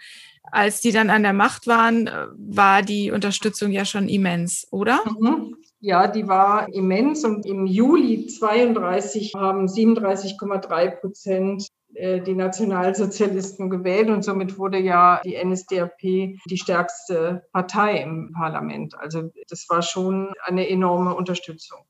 als 0.52 0.82
die 0.82 0.92
dann 0.92 1.10
an 1.10 1.24
der 1.24 1.34
Macht 1.34 1.66
waren, 1.68 2.10
war 2.38 2.84
die 2.84 3.12
Unterstützung 3.12 3.72
ja 3.72 3.86
schon 3.86 4.08
immens, 4.08 4.68
oder? 4.72 5.00
Mhm. 5.20 5.56
Ja, 5.80 6.08
die 6.08 6.28
war 6.28 6.74
immens 6.74 7.26
und 7.26 7.46
im 7.46 7.66
Juli 7.66 8.28
32 8.28 9.34
haben 9.36 9.68
37,3 9.68 10.92
Prozent 10.92 11.68
die 11.96 12.34
Nationalsozialisten 12.34 13.70
gewählt 13.70 14.10
und 14.10 14.24
somit 14.24 14.58
wurde 14.58 14.80
ja 14.80 15.22
die 15.24 15.38
NSDAP 15.44 16.00
die 16.00 16.58
stärkste 16.58 17.46
Partei 17.52 17.98
im 17.98 18.32
Parlament. 18.34 18.98
Also 18.98 19.32
das 19.48 19.68
war 19.70 19.82
schon 19.82 20.34
eine 20.44 20.68
enorme 20.70 21.16
Unterstützung. 21.16 21.86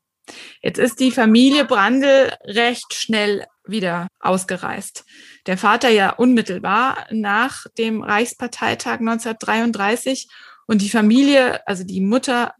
Jetzt 0.62 0.80
ist 0.80 1.00
die 1.00 1.12
Familie 1.12 1.66
Brandl 1.66 2.34
recht 2.46 2.94
schnell 2.94 3.46
wieder 3.66 4.08
ausgereist. 4.20 5.06
Der 5.48 5.58
Vater 5.58 5.90
ja 5.90 6.12
unmittelbar 6.12 7.08
nach 7.12 7.66
dem 7.78 8.02
Reichsparteitag 8.02 9.00
1933 9.00 10.28
und 10.68 10.82
die 10.82 10.90
Familie, 10.90 11.66
also 11.68 11.84
die 11.84 12.02
Mutter 12.02 12.54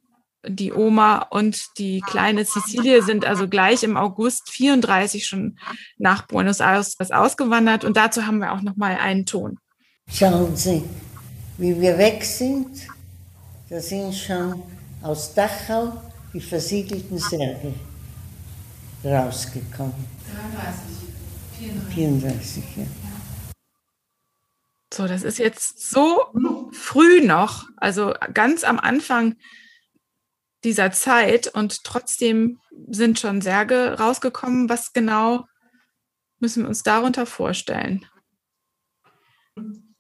die 0.46 0.74
Oma 0.74 1.20
und 1.30 1.78
die 1.78 2.02
kleine 2.02 2.46
Cecilie 2.46 3.02
sind 3.02 3.26
also 3.26 3.48
gleich 3.48 3.84
im 3.84 3.96
August 3.96 4.50
34 4.52 5.26
schon 5.26 5.58
nach 5.98 6.28
Buenos 6.28 6.60
Aires 6.60 6.98
ausgewandert 7.12 7.86
und 7.86 7.96
dazu 7.98 8.26
haben 8.26 8.40
wir 8.40 8.52
auch 8.52 8.62
noch 8.62 8.76
mal 8.76 8.98
einen 8.98 9.26
Ton. 9.26 9.58
Schauen 10.12 10.56
Sie, 10.56 10.84
wie 11.58 11.80
wir 11.80 11.98
weg 11.98 12.24
sind, 12.26 12.88
da 13.70 13.80
sind 13.80 14.14
schon 14.14 14.62
aus 15.02 15.34
Dachau 15.34 16.02
die 16.34 16.42
versiegelten 16.42 17.18
Särge 17.18 17.74
rausgekommen. 19.04 19.94
33, 20.34 20.84
34. 21.60 21.94
34, 21.94 22.64
ja. 22.78 22.84
So, 24.94 25.08
das 25.08 25.24
ist 25.24 25.40
jetzt 25.40 25.90
so 25.90 26.20
früh 26.72 27.26
noch, 27.26 27.66
also 27.78 28.14
ganz 28.34 28.64
am 28.64 28.80
Anfang 28.80 29.36
dieser 30.64 30.92
Zeit 30.92 31.54
und 31.54 31.84
trotzdem 31.84 32.60
sind 32.90 33.20
schon 33.20 33.42
Särge 33.42 33.98
rausgekommen. 34.00 34.70
Was 34.70 34.94
genau 34.94 35.46
müssen 36.40 36.64
wir 36.64 36.70
uns 36.70 36.84
darunter 36.84 37.26
vorstellen? 37.26 38.06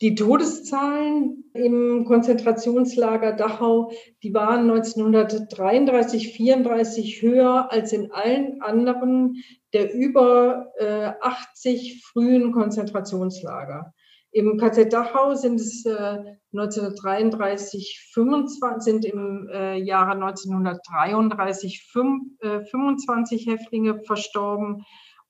Die 0.01 0.15
Todeszahlen 0.15 1.46
im 1.53 2.03
Konzentrationslager 2.05 3.34
Dachau, 3.34 3.91
die 4.22 4.34
waren 4.34 4.70
1933, 4.70 6.34
34 6.34 7.22
höher 7.22 7.72
als 7.72 7.93
in 7.93 8.12
allen 8.12 8.62
anderen 8.62 9.43
der 9.72 9.93
über 9.93 10.74
äh, 10.77 11.13
80 11.22 12.03
frühen 12.03 12.51
Konzentrationslager. 12.51 13.93
Im 14.34 14.58
KZ 14.58 14.92
Dachau 14.92 15.36
sind 15.36 15.60
es 15.60 15.86
äh, 15.86 16.18
1933 16.54 18.10
25, 18.13 18.84
sind 18.84 19.06
im 19.06 19.48
äh, 19.48 19.78
Jahre 19.78 20.13
1933 20.13 21.88
5, 21.91 22.24
äh, 22.41 22.65
25 22.65 23.46
Häftlinge 23.46 24.02
verstorben 24.04 24.84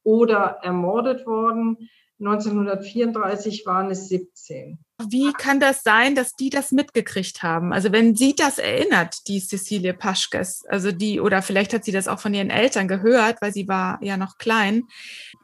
oder 0.04 0.60
ermordet 0.64 1.26
worden. 1.26 1.90
1934 2.20 3.66
waren 3.66 3.92
es 3.92 4.08
17. 4.08 4.80
Wie 5.10 5.34
kann 5.34 5.60
das 5.60 5.84
sein, 5.84 6.16
dass 6.16 6.36
die 6.36 6.50
das 6.50 6.72
mitgekriegt 6.72 7.44
haben? 7.44 7.74
Also 7.74 7.92
wenn 7.92 8.16
sie 8.16 8.36
das 8.36 8.58
erinnert, 8.58 9.28
die 9.28 9.42
Cecilie 9.42 9.94
Paschkes, 9.94 10.64
also 10.70 10.94
die, 10.94 11.20
oder 11.20 11.42
vielleicht 11.42 11.74
hat 11.74 11.84
sie 11.84 11.92
das 11.92 12.08
auch 12.08 12.20
von 12.20 12.34
ihren 12.34 12.50
Eltern 12.50 12.88
gehört, 12.88 13.42
weil 13.42 13.52
sie 13.52 13.68
war 13.68 14.00
ja 14.02 14.16
noch 14.16 14.38
klein. 14.38 14.84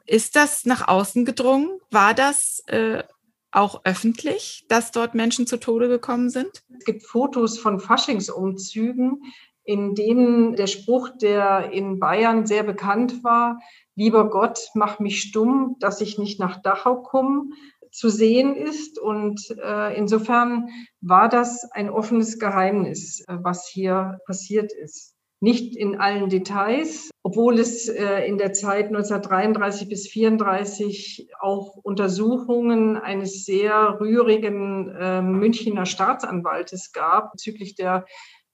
Ist 0.06 0.38
das 0.38 0.63
nach 0.65 0.88
außen 0.88 1.26
gedrungen? 1.26 1.80
War 1.91 2.13
das 2.13 2.63
äh, 2.67 3.04
auch 3.52 3.82
öffentlich, 3.84 4.66
dass 4.70 4.92
dort 4.92 5.16
Menschen 5.16 5.48
zu 5.48 5.58
Tode 5.58 5.88
gekommen 5.88 6.30
sind? 6.30 6.64
Es 6.78 6.86
gibt 6.86 7.04
Fotos 7.04 7.58
von 7.58 7.80
Faschingsumzügen, 7.80 9.24
in 9.64 9.96
denen 9.96 10.56
der 10.56 10.68
Spruch, 10.68 11.10
der 11.22 11.72
in 11.72 12.00
Bayern 12.00 12.46
sehr 12.46 12.64
bekannt 12.64 13.24
war, 13.24 13.60
lieber 13.96 14.30
Gott, 14.30 14.60
mach 14.74 15.00
mich 15.00 15.22
stumm, 15.22 15.76
dass 15.80 16.02
ich 16.02 16.18
nicht 16.18 16.40
nach 16.40 16.62
Dachau 16.62 17.02
komme, 17.02 17.50
zu 17.92 18.10
sehen 18.10 18.56
ist. 18.56 19.00
Und 19.00 19.42
äh, 19.62 19.96
insofern 19.98 20.70
war 21.02 21.28
das 21.28 21.66
ein 21.72 21.90
offenes 21.90 22.40
Geheimnis, 22.40 23.22
äh, 23.28 23.38
was 23.42 23.68
hier 23.68 24.20
passiert 24.26 24.72
ist 24.72 25.18
nicht 25.41 25.75
in 25.75 25.99
allen 25.99 26.30
Details, 26.30 27.10
obwohl 27.23 27.60
es 27.60 27.88
äh, 27.88 28.28
in 28.28 28.38
der 28.38 28.54
Zeit 28.54 28.88
1933 28.88 29.88
bis 29.88 30.08
34 30.08 31.30
auch 31.39 31.78
Untersuchungen 31.84 32.97
eines 32.97 33.45
sehr 33.45 33.99
rührigen 33.99 34.89
äh, 34.89 35.21
Münchner 35.21 35.86
Staatsanwaltes 35.86 36.91
gab 36.91 37.32
bezüglich 37.32 37.75
der, 37.75 38.06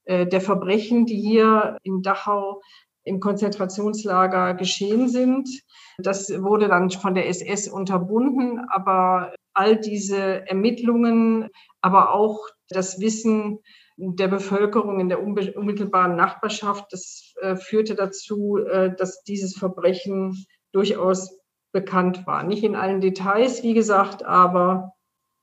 äh, 0.06 0.28
der 0.28 0.42
Verbrechen, 0.42 1.06
die 1.06 1.20
hier 1.20 1.78
in 1.82 2.04
Dachau 2.04 2.62
im 3.04 3.20
Konzentrationslager 3.20 4.54
geschehen 4.56 5.10
sind. 5.10 5.50
Das 5.98 6.30
wurde 6.42 6.68
dann 6.68 6.90
von 6.90 7.16
der 7.16 7.30
SS 7.30 7.68
unterbunden, 7.68 8.60
aber 8.70 9.34
all 9.54 9.78
diese 9.78 10.48
Ermittlungen, 10.48 11.50
aber 11.82 12.14
auch 12.14 12.40
das 12.70 13.00
Wissen 13.00 13.60
der 13.98 14.28
Bevölkerung 14.28 15.00
in 15.00 15.10
der 15.10 15.22
unmittelbaren 15.22 16.16
Nachbarschaft. 16.16 16.92
Das 16.92 17.34
äh, 17.42 17.56
führte 17.56 17.96
dazu, 17.96 18.58
äh, 18.58 18.94
dass 18.96 19.24
dieses 19.24 19.56
Verbrechen 19.58 20.46
durchaus 20.72 21.40
bekannt 21.72 22.26
war. 22.28 22.44
Nicht 22.44 22.64
in 22.64 22.76
allen 22.76 23.02
Details, 23.02 23.64
wie 23.64 23.74
gesagt, 23.74 24.24
aber 24.24 24.94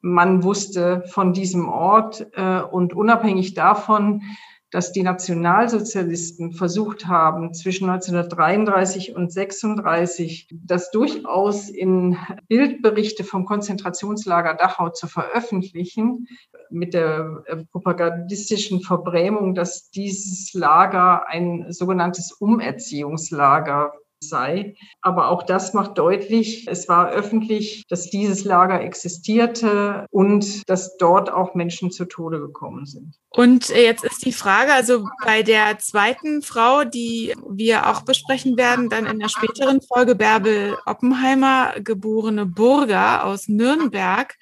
man 0.00 0.42
wusste 0.42 1.04
von 1.06 1.32
diesem 1.32 1.68
Ort 1.68 2.26
äh, 2.32 2.60
und 2.60 2.94
unabhängig 2.94 3.54
davon, 3.54 4.22
dass 4.72 4.90
die 4.90 5.02
Nationalsozialisten 5.02 6.52
versucht 6.52 7.06
haben, 7.06 7.52
zwischen 7.52 7.88
1933 7.88 9.14
und 9.14 9.30
36 9.30 10.48
das 10.50 10.90
durchaus 10.90 11.68
in 11.68 12.16
Bildberichte 12.48 13.22
vom 13.22 13.44
Konzentrationslager 13.44 14.54
Dachau 14.54 14.88
zu 14.88 15.06
veröffentlichen, 15.06 16.26
mit 16.70 16.94
der 16.94 17.42
äh, 17.46 17.56
propagandistischen 17.70 18.80
Verbrämung, 18.80 19.54
dass 19.54 19.90
dieses 19.90 20.54
Lager 20.54 21.28
ein 21.28 21.66
sogenanntes 21.68 22.32
Umerziehungslager 22.32 23.92
sei. 24.22 24.74
Aber 25.00 25.28
auch 25.30 25.42
das 25.42 25.74
macht 25.74 25.98
deutlich, 25.98 26.66
es 26.68 26.88
war 26.88 27.10
öffentlich, 27.10 27.84
dass 27.88 28.10
dieses 28.10 28.44
Lager 28.44 28.80
existierte 28.80 30.06
und 30.10 30.68
dass 30.68 30.96
dort 30.96 31.32
auch 31.32 31.54
Menschen 31.54 31.90
zu 31.90 32.04
Tode 32.04 32.40
gekommen 32.40 32.86
sind. 32.86 33.14
Und 33.30 33.70
jetzt 33.70 34.04
ist 34.04 34.24
die 34.24 34.32
Frage, 34.32 34.72
also 34.72 35.06
bei 35.24 35.42
der 35.42 35.78
zweiten 35.78 36.42
Frau, 36.42 36.84
die 36.84 37.34
wir 37.48 37.88
auch 37.88 38.02
besprechen 38.02 38.56
werden, 38.56 38.90
dann 38.90 39.06
in 39.06 39.18
der 39.18 39.28
späteren 39.28 39.80
Folge 39.80 40.14
Bärbel 40.14 40.76
Oppenheimer, 40.84 41.74
geborene 41.80 42.44
Burger 42.44 43.24
aus 43.24 43.48
Nürnberg, 43.48 44.36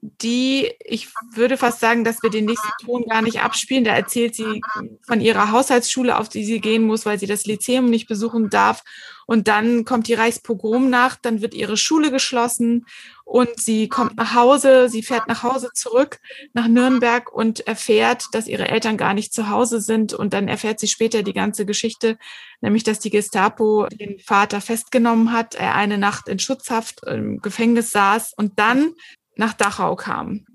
die, 0.00 0.72
ich 0.84 1.08
würde 1.32 1.56
fast 1.56 1.80
sagen, 1.80 2.04
dass 2.04 2.22
wir 2.22 2.30
den 2.30 2.44
nächsten 2.44 2.68
Ton 2.84 3.04
gar 3.08 3.22
nicht 3.22 3.40
abspielen. 3.42 3.84
Da 3.84 3.94
erzählt 3.94 4.34
sie 4.34 4.60
von 5.06 5.20
ihrer 5.20 5.50
Haushaltsschule, 5.50 6.16
auf 6.18 6.28
die 6.28 6.44
sie 6.44 6.60
gehen 6.60 6.84
muss, 6.84 7.04
weil 7.04 7.18
sie 7.18 7.26
das 7.26 7.46
Lyzeum 7.46 7.86
nicht 7.86 8.08
besuchen 8.08 8.48
darf. 8.48 8.82
Und 9.30 9.46
dann 9.46 9.84
kommt 9.84 10.08
die 10.08 10.14
Reichspogromnacht, 10.14 11.18
dann 11.22 11.42
wird 11.42 11.52
ihre 11.52 11.76
Schule 11.76 12.10
geschlossen 12.10 12.86
und 13.24 13.60
sie 13.60 13.90
kommt 13.90 14.16
nach 14.16 14.34
Hause, 14.34 14.88
sie 14.88 15.02
fährt 15.02 15.28
nach 15.28 15.42
Hause 15.42 15.68
zurück 15.74 16.18
nach 16.54 16.66
Nürnberg 16.66 17.30
und 17.30 17.60
erfährt, 17.66 18.24
dass 18.32 18.46
ihre 18.46 18.68
Eltern 18.68 18.96
gar 18.96 19.12
nicht 19.12 19.34
zu 19.34 19.50
Hause 19.50 19.82
sind. 19.82 20.14
Und 20.14 20.32
dann 20.32 20.48
erfährt 20.48 20.80
sie 20.80 20.88
später 20.88 21.22
die 21.22 21.34
ganze 21.34 21.66
Geschichte, 21.66 22.16
nämlich 22.62 22.84
dass 22.84 23.00
die 23.00 23.10
Gestapo 23.10 23.86
den 23.92 24.18
Vater 24.18 24.62
festgenommen 24.62 25.30
hat, 25.30 25.56
er 25.56 25.74
eine 25.74 25.98
Nacht 25.98 26.26
in 26.28 26.38
Schutzhaft 26.38 27.02
im 27.06 27.42
Gefängnis 27.42 27.90
saß 27.90 28.32
und 28.34 28.58
dann 28.58 28.94
nach 29.36 29.52
Dachau 29.52 29.94
kamen. 29.94 30.46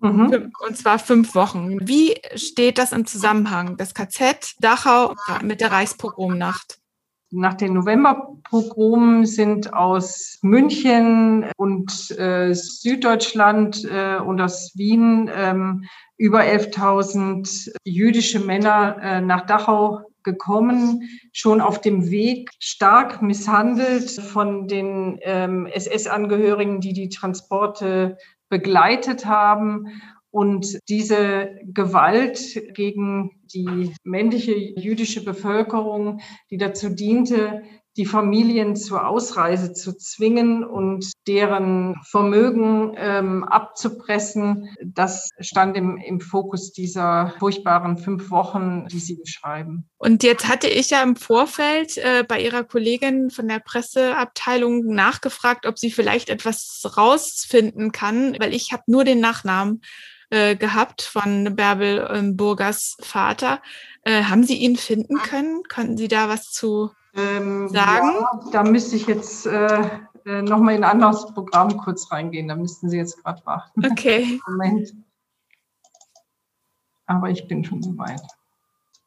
Mhm. 0.00 0.52
Und 0.60 0.76
zwar 0.76 0.98
fünf 0.98 1.34
Wochen. 1.34 1.78
Wie 1.88 2.20
steht 2.34 2.76
das 2.76 2.92
im 2.92 3.06
Zusammenhang, 3.06 3.78
das 3.78 3.94
KZ 3.94 4.56
Dachau 4.58 5.14
mit 5.42 5.62
der 5.62 5.72
Reichspogromnacht? 5.72 6.83
Nach 7.36 7.54
den 7.54 7.74
Novemberpogromen 7.74 9.26
sind 9.26 9.74
aus 9.74 10.38
München 10.42 11.50
und 11.56 12.12
äh, 12.16 12.54
Süddeutschland 12.54 13.84
äh, 13.90 14.18
und 14.18 14.40
aus 14.40 14.72
Wien 14.76 15.28
ähm, 15.34 15.84
über 16.16 16.42
11.000 16.42 17.74
jüdische 17.82 18.38
Männer 18.38 18.98
äh, 19.02 19.20
nach 19.20 19.46
Dachau 19.46 20.02
gekommen, 20.22 21.08
schon 21.32 21.60
auf 21.60 21.80
dem 21.80 22.08
Weg 22.08 22.50
stark 22.60 23.20
misshandelt 23.20 24.12
von 24.12 24.68
den 24.68 25.18
ähm, 25.22 25.66
SS-Angehörigen, 25.66 26.80
die 26.80 26.92
die 26.92 27.08
Transporte 27.08 28.16
begleitet 28.48 29.26
haben. 29.26 30.00
Und 30.30 30.78
diese 30.88 31.50
Gewalt 31.64 32.60
gegen 32.74 33.42
die 33.52 33.92
männliche 34.02 34.54
jüdische 34.54 35.24
Bevölkerung, 35.24 36.20
die 36.50 36.58
dazu 36.58 36.88
diente, 36.88 37.62
die 37.96 38.06
Familien 38.06 38.74
zur 38.74 39.06
Ausreise 39.06 39.72
zu 39.72 39.96
zwingen 39.96 40.64
und 40.64 41.12
deren 41.28 41.94
Vermögen 42.02 42.94
ähm, 42.96 43.44
abzupressen. 43.44 44.68
Das 44.84 45.30
stand 45.38 45.76
im, 45.76 45.96
im 45.98 46.20
Fokus 46.20 46.72
dieser 46.72 47.34
furchtbaren 47.38 47.96
fünf 47.96 48.30
Wochen, 48.30 48.86
die 48.90 48.98
Sie 48.98 49.16
beschreiben. 49.16 49.88
Und 49.98 50.24
jetzt 50.24 50.48
hatte 50.48 50.68
ich 50.68 50.90
ja 50.90 51.02
im 51.02 51.14
Vorfeld 51.14 51.96
äh, 51.98 52.24
bei 52.26 52.42
Ihrer 52.42 52.64
Kollegin 52.64 53.30
von 53.30 53.46
der 53.46 53.60
Presseabteilung 53.60 54.86
nachgefragt, 54.86 55.66
ob 55.66 55.78
sie 55.78 55.90
vielleicht 55.90 56.30
etwas 56.30 56.82
rausfinden 56.96 57.92
kann, 57.92 58.36
weil 58.40 58.54
ich 58.54 58.72
habe 58.72 58.82
nur 58.86 59.04
den 59.04 59.20
Nachnamen 59.20 59.82
äh, 60.34 60.56
gehabt 60.56 61.02
von 61.02 61.54
Bärbel 61.54 62.08
ähm, 62.12 62.36
Burgers 62.36 62.96
Vater. 63.00 63.62
Äh, 64.02 64.24
haben 64.24 64.42
Sie 64.42 64.56
ihn 64.56 64.76
finden 64.76 65.16
können? 65.18 65.62
Könnten 65.68 65.96
Sie 65.96 66.08
da 66.08 66.28
was 66.28 66.50
zu 66.50 66.90
ähm, 67.14 67.68
sagen? 67.68 68.10
Ja, 68.12 68.40
da 68.50 68.62
müsste 68.64 68.96
ich 68.96 69.06
jetzt 69.06 69.46
äh, 69.46 69.88
äh 70.26 70.42
nochmal 70.42 70.74
in 70.74 70.82
ein 70.82 70.90
anderes 70.90 71.26
Programm 71.32 71.76
kurz 71.76 72.10
reingehen. 72.10 72.48
Da 72.48 72.56
müssten 72.56 72.90
Sie 72.90 72.96
jetzt 72.96 73.22
gerade 73.22 73.46
warten. 73.46 73.86
Okay. 73.86 74.40
Moment. 74.48 74.92
Aber 77.06 77.30
ich 77.30 77.46
bin 77.46 77.64
schon 77.64 77.82
soweit. 77.82 78.22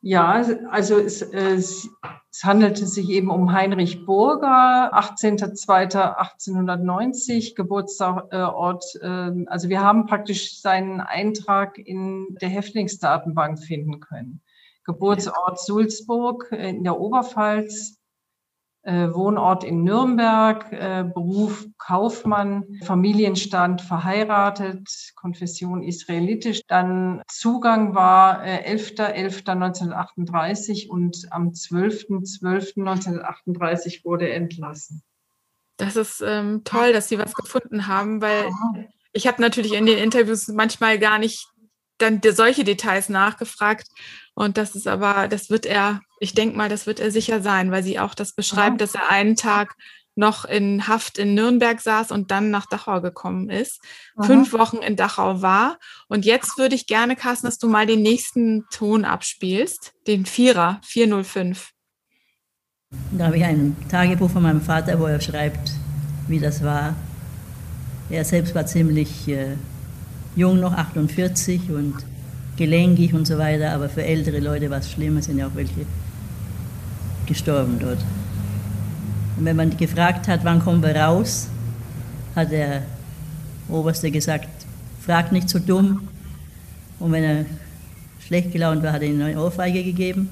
Ja, 0.02 0.44
also 0.70 1.00
es, 1.00 1.22
es, 1.22 1.90
es, 2.32 2.44
handelte 2.44 2.86
sich 2.86 3.10
eben 3.10 3.32
um 3.32 3.52
Heinrich 3.52 4.06
Burger, 4.06 4.92
18.02.1890, 4.94 7.56
Geburtsort. 7.56 8.86
Äh, 9.02 9.32
also 9.48 9.70
wir 9.70 9.82
haben 9.82 10.06
praktisch 10.06 10.62
seinen 10.62 11.02
Eintrag 11.02 11.80
in 11.80 12.28
der 12.40 12.50
Häftlingsdatenbank 12.50 13.64
finden 13.64 14.00
können. 14.00 14.44
Geburtsort 14.84 15.60
Sulzburg 15.60 16.52
in 16.52 16.84
der 16.84 17.00
Oberpfalz, 17.00 17.98
Wohnort 19.14 19.64
in 19.64 19.84
Nürnberg, 19.84 20.72
äh, 20.72 21.04
Beruf 21.04 21.68
Kaufmann, 21.78 22.64
Familienstand 22.84 23.82
verheiratet, 23.82 25.12
Konfession 25.16 25.84
israelitisch. 25.84 26.62
Dann 26.68 27.22
Zugang 27.28 27.94
war 27.96 28.46
äh, 28.46 28.74
11.11.1938 28.74 30.88
und 30.88 31.28
am 31.32 31.50
12.12.1938 31.50 34.06
wurde 34.06 34.30
er 34.30 34.38
entlassen. 34.38 35.04
Das 35.78 35.96
ist 35.96 36.24
ähm, 36.26 36.64
toll, 36.64 36.94
dass 36.94 37.10
Sie 37.10 37.20
was 37.20 37.34
gefunden 37.34 37.88
haben, 37.88 38.22
weil 38.22 38.46
ich 39.12 39.28
habe 39.28 39.42
natürlich 39.42 39.74
in 39.74 39.86
den 39.86 39.98
Interviews 39.98 40.48
manchmal 40.48 40.98
gar 40.98 41.20
nicht 41.20 41.50
dann 41.98 42.22
solche 42.24 42.64
Details 42.64 43.10
nachgefragt. 43.10 43.88
Und 44.34 44.58
das 44.58 44.76
ist 44.76 44.88
aber, 44.88 45.28
das 45.28 45.50
wird 45.50 45.66
er, 45.66 46.02
ich 46.20 46.34
denke 46.34 46.58
mal, 46.58 46.70
das 46.70 46.86
wird 46.86 47.00
er 47.00 47.12
sicher 47.12 47.42
sein, 47.42 47.72
weil 47.72 47.84
sie 47.84 48.00
auch 48.00 48.14
das 48.14 48.34
beschreibt, 48.34 48.80
ja. 48.80 48.86
dass 48.86 48.96
er 48.96 49.10
einen 49.10 49.36
Tag 49.36 49.76
noch 50.18 50.46
in 50.46 50.88
Haft 50.88 51.18
in 51.20 51.36
Nürnberg 51.36 51.80
saß 51.80 52.12
und 52.12 52.32
dann 52.32 52.50
nach 52.50 52.66
Dachau 52.66 53.02
gekommen 53.02 53.50
ist, 53.50 53.80
Aha. 54.16 54.26
fünf 54.26 54.52
Wochen 54.52 54.78
in 54.78 54.96
Dachau 54.96 55.42
war. 55.42 55.78
Und 56.08 56.26
jetzt 56.26 56.58
würde 56.58 56.76
ich 56.76 56.88
gerne, 56.88 57.16
Carsten, 57.16 57.46
dass 57.46 57.60
du 57.60 57.68
mal 57.68 57.86
den 57.86 58.02
nächsten 58.02 58.66
Ton 58.72 59.06
abspielst, 59.06 59.94
den 60.08 60.26
Vierer, 60.26 60.82
405. 60.84 61.72
Da 63.12 63.26
habe 63.26 63.38
ich 63.38 63.44
ein 63.44 63.76
Tagebuch 63.90 64.32
von 64.32 64.44
meinem 64.44 64.62
Vater, 64.62 65.00
wo 65.00 65.06
er 65.06 65.22
schreibt, 65.22 65.72
wie 66.28 66.40
das 66.40 66.64
war. 66.64 66.96
Er 68.10 68.26
selbst 68.26 68.56
war 68.56 68.66
ziemlich 68.66 69.28
äh, 69.28 69.56
jung 70.38 70.60
noch, 70.60 70.74
48 70.74 71.72
und 71.72 71.96
gelenkig 72.58 73.14
und 73.14 73.28
so 73.28 73.38
weiter, 73.38 73.72
aber 73.72 73.90
für 73.90 74.04
ältere 74.04 74.40
Leute 74.40 74.70
war 74.70 74.80
es 74.80 74.92
schlimm, 74.92 75.18
es 75.18 75.26
sind 75.26 75.40
ja 75.40 75.48
auch 75.48 75.56
welche 75.56 75.86
gestorben 77.26 77.78
dort. 77.80 78.00
Und 79.38 79.46
wenn 79.46 79.56
man 79.56 79.76
gefragt 79.76 80.28
hat, 80.28 80.44
wann 80.44 80.60
kommen 80.60 80.82
wir 80.82 80.96
raus, 80.96 81.50
hat 82.36 82.52
der 82.52 82.84
Oberste 83.68 84.12
gesagt, 84.12 84.48
frag 85.02 85.32
nicht 85.32 85.50
so 85.50 85.60
dumm. 85.60 86.08
Und 87.00 87.12
wenn 87.12 87.24
er 87.24 87.46
schlecht 88.26 88.52
gelaunt 88.52 88.84
war, 88.84 88.94
hat 88.94 89.02
er 89.02 89.10
ihm 89.10 89.22
eine 89.22 89.40
Ohrfeige 89.40 89.84
gegeben. 89.84 90.30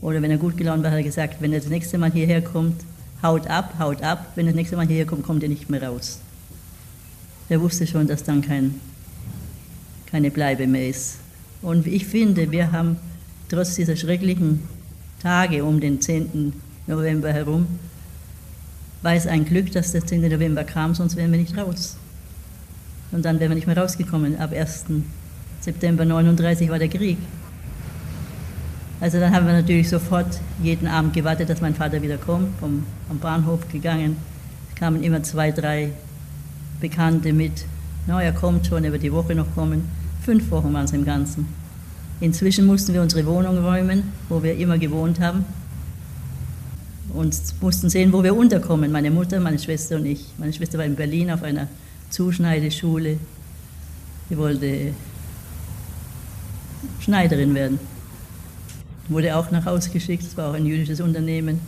Oder 0.00 0.20
wenn 0.20 0.30
er 0.30 0.38
gut 0.38 0.56
gelaunt 0.56 0.82
war, 0.82 0.90
hat 0.90 0.98
er 0.98 1.04
gesagt, 1.04 1.36
wenn 1.40 1.52
er 1.52 1.60
das 1.60 1.68
nächste 1.68 1.96
Mal 1.96 2.10
hierher 2.10 2.42
kommt, 2.42 2.82
haut 3.22 3.46
ab, 3.46 3.74
haut 3.78 4.02
ab. 4.02 4.32
Wenn 4.34 4.46
er 4.46 4.52
das 4.52 4.56
nächste 4.56 4.76
Mal 4.76 4.86
hierher 4.86 5.06
kommt, 5.06 5.22
kommt 5.22 5.42
er 5.42 5.48
nicht 5.48 5.70
mehr 5.70 5.82
raus. 5.82 6.18
Der 7.48 7.60
wusste 7.60 7.86
schon, 7.86 8.06
dass 8.06 8.24
dann 8.24 8.42
kein 8.42 8.80
keine 10.12 10.30
Bleibe 10.30 10.66
mehr 10.68 10.88
ist. 10.88 11.18
Und 11.62 11.86
ich 11.86 12.06
finde, 12.06 12.52
wir 12.52 12.70
haben 12.70 12.98
trotz 13.48 13.74
dieser 13.74 13.96
schrecklichen 13.96 14.60
Tage 15.22 15.64
um 15.64 15.80
den 15.80 16.00
10. 16.00 16.52
November 16.86 17.32
herum, 17.32 17.66
war 19.00 19.14
es 19.14 19.26
ein 19.26 19.44
Glück, 19.44 19.72
dass 19.72 19.92
der 19.92 20.06
10. 20.06 20.20
November 20.20 20.64
kam, 20.64 20.94
sonst 20.94 21.16
wären 21.16 21.32
wir 21.32 21.38
nicht 21.38 21.56
raus. 21.56 21.96
Und 23.10 23.24
dann 23.24 23.40
wären 23.40 23.50
wir 23.50 23.56
nicht 23.56 23.66
mehr 23.66 23.76
rausgekommen. 23.76 24.38
Ab 24.38 24.52
1. 24.52 24.84
September 25.60 26.04
39 26.04 26.68
war 26.70 26.78
der 26.78 26.88
Krieg. 26.88 27.18
Also 29.00 29.18
dann 29.18 29.34
haben 29.34 29.46
wir 29.46 29.54
natürlich 29.54 29.88
sofort 29.88 30.40
jeden 30.62 30.86
Abend 30.86 31.14
gewartet, 31.14 31.48
dass 31.48 31.60
mein 31.60 31.74
Vater 31.74 32.02
wieder 32.02 32.18
kommt, 32.18 32.58
vom, 32.60 32.84
vom 33.08 33.18
Bahnhof 33.18 33.68
gegangen. 33.68 34.16
Es 34.70 34.78
kamen 34.78 35.02
immer 35.02 35.22
zwei, 35.22 35.50
drei 35.50 35.90
Bekannte 36.80 37.32
mit. 37.32 37.64
Na, 38.06 38.22
er 38.22 38.32
kommt 38.32 38.66
schon, 38.66 38.84
er 38.84 38.92
wird 38.92 39.02
die 39.02 39.12
Woche 39.12 39.34
noch 39.34 39.52
kommen. 39.54 40.01
Fünf 40.24 40.50
Wochen 40.52 40.72
waren 40.72 40.84
es 40.84 40.92
im 40.92 41.04
Ganzen. 41.04 41.48
Inzwischen 42.20 42.64
mussten 42.66 42.94
wir 42.94 43.02
unsere 43.02 43.26
Wohnung 43.26 43.58
räumen, 43.58 44.04
wo 44.28 44.40
wir 44.40 44.56
immer 44.56 44.78
gewohnt 44.78 45.18
haben. 45.18 45.44
Und 47.12 47.36
mussten 47.60 47.90
sehen, 47.90 48.12
wo 48.12 48.22
wir 48.22 48.36
unterkommen. 48.36 48.92
Meine 48.92 49.10
Mutter, 49.10 49.40
meine 49.40 49.58
Schwester 49.58 49.96
und 49.96 50.06
ich. 50.06 50.26
Meine 50.38 50.52
Schwester 50.52 50.78
war 50.78 50.84
in 50.84 50.94
Berlin 50.94 51.32
auf 51.32 51.42
einer 51.42 51.66
Zuschneideschule. 52.10 53.18
Sie 54.28 54.38
wollte 54.38 54.92
Schneiderin 57.00 57.52
werden. 57.54 57.80
Wurde 59.08 59.36
auch 59.36 59.50
nach 59.50 59.66
Hause 59.66 59.90
geschickt, 59.90 60.22
es 60.22 60.36
war 60.36 60.50
auch 60.50 60.54
ein 60.54 60.66
jüdisches 60.66 61.00
Unternehmen. 61.00 61.60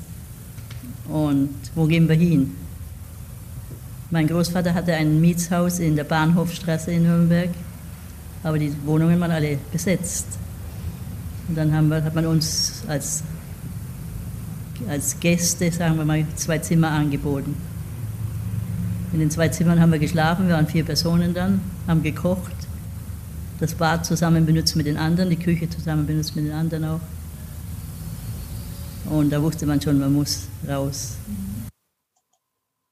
Und 1.08 1.50
wo 1.74 1.86
gehen 1.86 2.08
wir 2.08 2.14
hin? 2.14 2.52
Mein 4.10 4.28
Großvater 4.28 4.72
hatte 4.74 4.94
ein 4.94 5.20
Mietshaus 5.20 5.80
in 5.80 5.96
der 5.96 6.04
Bahnhofstraße 6.04 6.92
in 6.92 7.02
Nürnberg 7.02 7.50
aber 8.44 8.58
die 8.58 8.72
Wohnungen 8.84 9.18
waren 9.18 9.32
alle 9.32 9.58
besetzt. 9.72 10.26
Und 11.48 11.56
dann 11.56 11.74
haben 11.74 11.88
wir, 11.88 12.04
hat 12.04 12.14
man 12.14 12.26
uns 12.26 12.84
als, 12.86 13.24
als 14.88 15.18
Gäste, 15.18 15.72
sagen 15.72 15.96
wir 15.96 16.04
mal, 16.04 16.24
zwei 16.36 16.58
Zimmer 16.58 16.90
angeboten. 16.90 17.56
In 19.12 19.20
den 19.20 19.30
zwei 19.30 19.48
Zimmern 19.48 19.80
haben 19.80 19.92
wir 19.92 19.98
geschlafen, 19.98 20.46
wir 20.46 20.54
waren 20.54 20.66
vier 20.66 20.84
Personen 20.84 21.34
dann, 21.34 21.60
haben 21.86 22.02
gekocht, 22.02 22.52
das 23.60 23.74
Bad 23.74 24.04
zusammen 24.04 24.44
benutzt 24.44 24.76
mit 24.76 24.86
den 24.86 24.96
anderen, 24.96 25.30
die 25.30 25.36
Küche 25.36 25.68
zusammen 25.68 26.06
benutzt 26.06 26.36
mit 26.36 26.46
den 26.46 26.52
anderen 26.52 26.84
auch. 26.84 27.00
Und 29.06 29.30
da 29.30 29.40
wusste 29.40 29.66
man 29.66 29.80
schon, 29.80 29.98
man 29.98 30.12
muss 30.12 30.44
raus. 30.68 31.16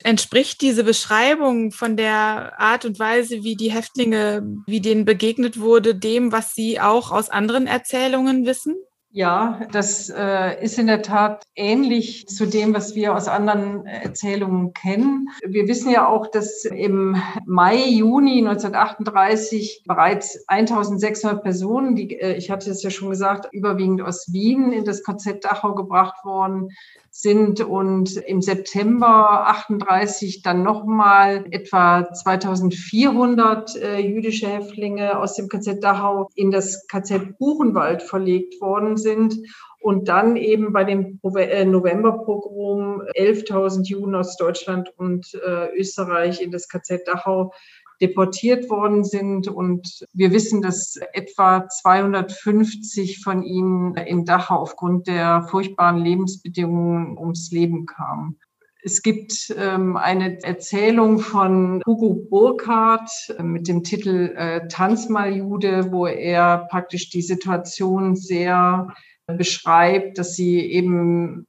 Entspricht 0.04 0.60
diese 0.60 0.84
Beschreibung 0.84 1.72
von 1.72 1.96
der 1.96 2.58
Art 2.58 2.84
und 2.84 2.98
Weise, 2.98 3.42
wie 3.42 3.56
die 3.56 3.72
Häftlinge, 3.72 4.42
wie 4.66 4.80
denen 4.80 5.04
begegnet 5.04 5.58
wurde, 5.58 5.94
dem, 5.94 6.32
was 6.32 6.54
Sie 6.54 6.80
auch 6.80 7.10
aus 7.10 7.30
anderen 7.30 7.66
Erzählungen 7.66 8.46
wissen? 8.46 8.76
Ja, 9.14 9.60
das 9.70 10.08
äh, 10.08 10.64
ist 10.64 10.78
in 10.78 10.86
der 10.86 11.02
Tat 11.02 11.44
ähnlich 11.54 12.26
zu 12.28 12.46
dem, 12.46 12.72
was 12.72 12.94
wir 12.94 13.14
aus 13.14 13.28
anderen 13.28 13.84
Erzählungen 13.84 14.72
kennen. 14.72 15.28
Wir 15.46 15.68
wissen 15.68 15.90
ja 15.90 16.08
auch, 16.08 16.28
dass 16.28 16.64
im 16.64 17.20
Mai, 17.44 17.76
Juni 17.76 18.38
1938 18.38 19.82
bereits 19.86 20.42
1600 20.46 21.42
Personen, 21.42 21.94
die, 21.94 22.18
äh, 22.18 22.36
ich 22.36 22.50
hatte 22.50 22.70
es 22.70 22.82
ja 22.82 22.88
schon 22.88 23.10
gesagt, 23.10 23.52
überwiegend 23.52 24.00
aus 24.00 24.32
Wien 24.32 24.72
in 24.72 24.86
das 24.86 25.04
KZ 25.04 25.44
Dachau 25.44 25.74
gebracht 25.74 26.24
worden 26.24 26.70
sind 27.14 27.60
und 27.60 28.16
im 28.16 28.40
September 28.40 29.46
38 29.46 30.40
dann 30.40 30.62
nochmal 30.62 31.44
etwa 31.50 32.10
2400 32.10 33.76
äh, 33.76 33.98
jüdische 33.98 34.48
Häftlinge 34.48 35.20
aus 35.20 35.34
dem 35.34 35.50
KZ 35.50 35.84
Dachau 35.84 36.30
in 36.34 36.50
das 36.50 36.86
KZ 36.86 37.38
Buchenwald 37.38 38.02
verlegt 38.02 38.62
worden 38.62 38.96
sind 39.02 39.36
und 39.80 40.08
dann 40.08 40.36
eben 40.36 40.72
bei 40.72 40.84
dem 40.84 41.20
äh, 41.34 41.64
Novemberpogrom 41.64 43.02
11.000 43.16 43.84
Juden 43.84 44.14
aus 44.14 44.36
Deutschland 44.36 44.92
und 44.96 45.34
äh, 45.34 45.76
Österreich 45.76 46.40
in 46.40 46.52
das 46.52 46.68
KZ 46.68 47.06
Dachau 47.06 47.52
deportiert 48.00 48.70
worden 48.70 49.04
sind. 49.04 49.48
Und 49.48 50.06
wir 50.12 50.32
wissen, 50.32 50.62
dass 50.62 50.98
etwa 51.12 51.68
250 51.68 53.22
von 53.22 53.42
ihnen 53.42 53.94
in 53.96 54.24
Dachau 54.24 54.56
aufgrund 54.56 55.06
der 55.06 55.46
furchtbaren 55.50 55.98
Lebensbedingungen 55.98 57.18
ums 57.18 57.50
Leben 57.50 57.86
kamen. 57.86 58.38
Es 58.84 59.02
gibt 59.02 59.54
ähm, 59.56 59.96
eine 59.96 60.42
Erzählung 60.42 61.20
von 61.20 61.82
Hugo 61.86 62.14
Burkhardt 62.28 63.10
äh, 63.38 63.42
mit 63.42 63.68
dem 63.68 63.84
Titel 63.84 64.34
äh, 64.36 64.66
Tanz 64.66 65.08
mal 65.08 65.32
Jude, 65.32 65.92
wo 65.92 66.06
er 66.06 66.66
praktisch 66.68 67.08
die 67.08 67.22
Situation 67.22 68.16
sehr 68.16 68.88
beschreibt, 69.28 70.18
dass 70.18 70.34
sie 70.34 70.58
eben 70.58 71.46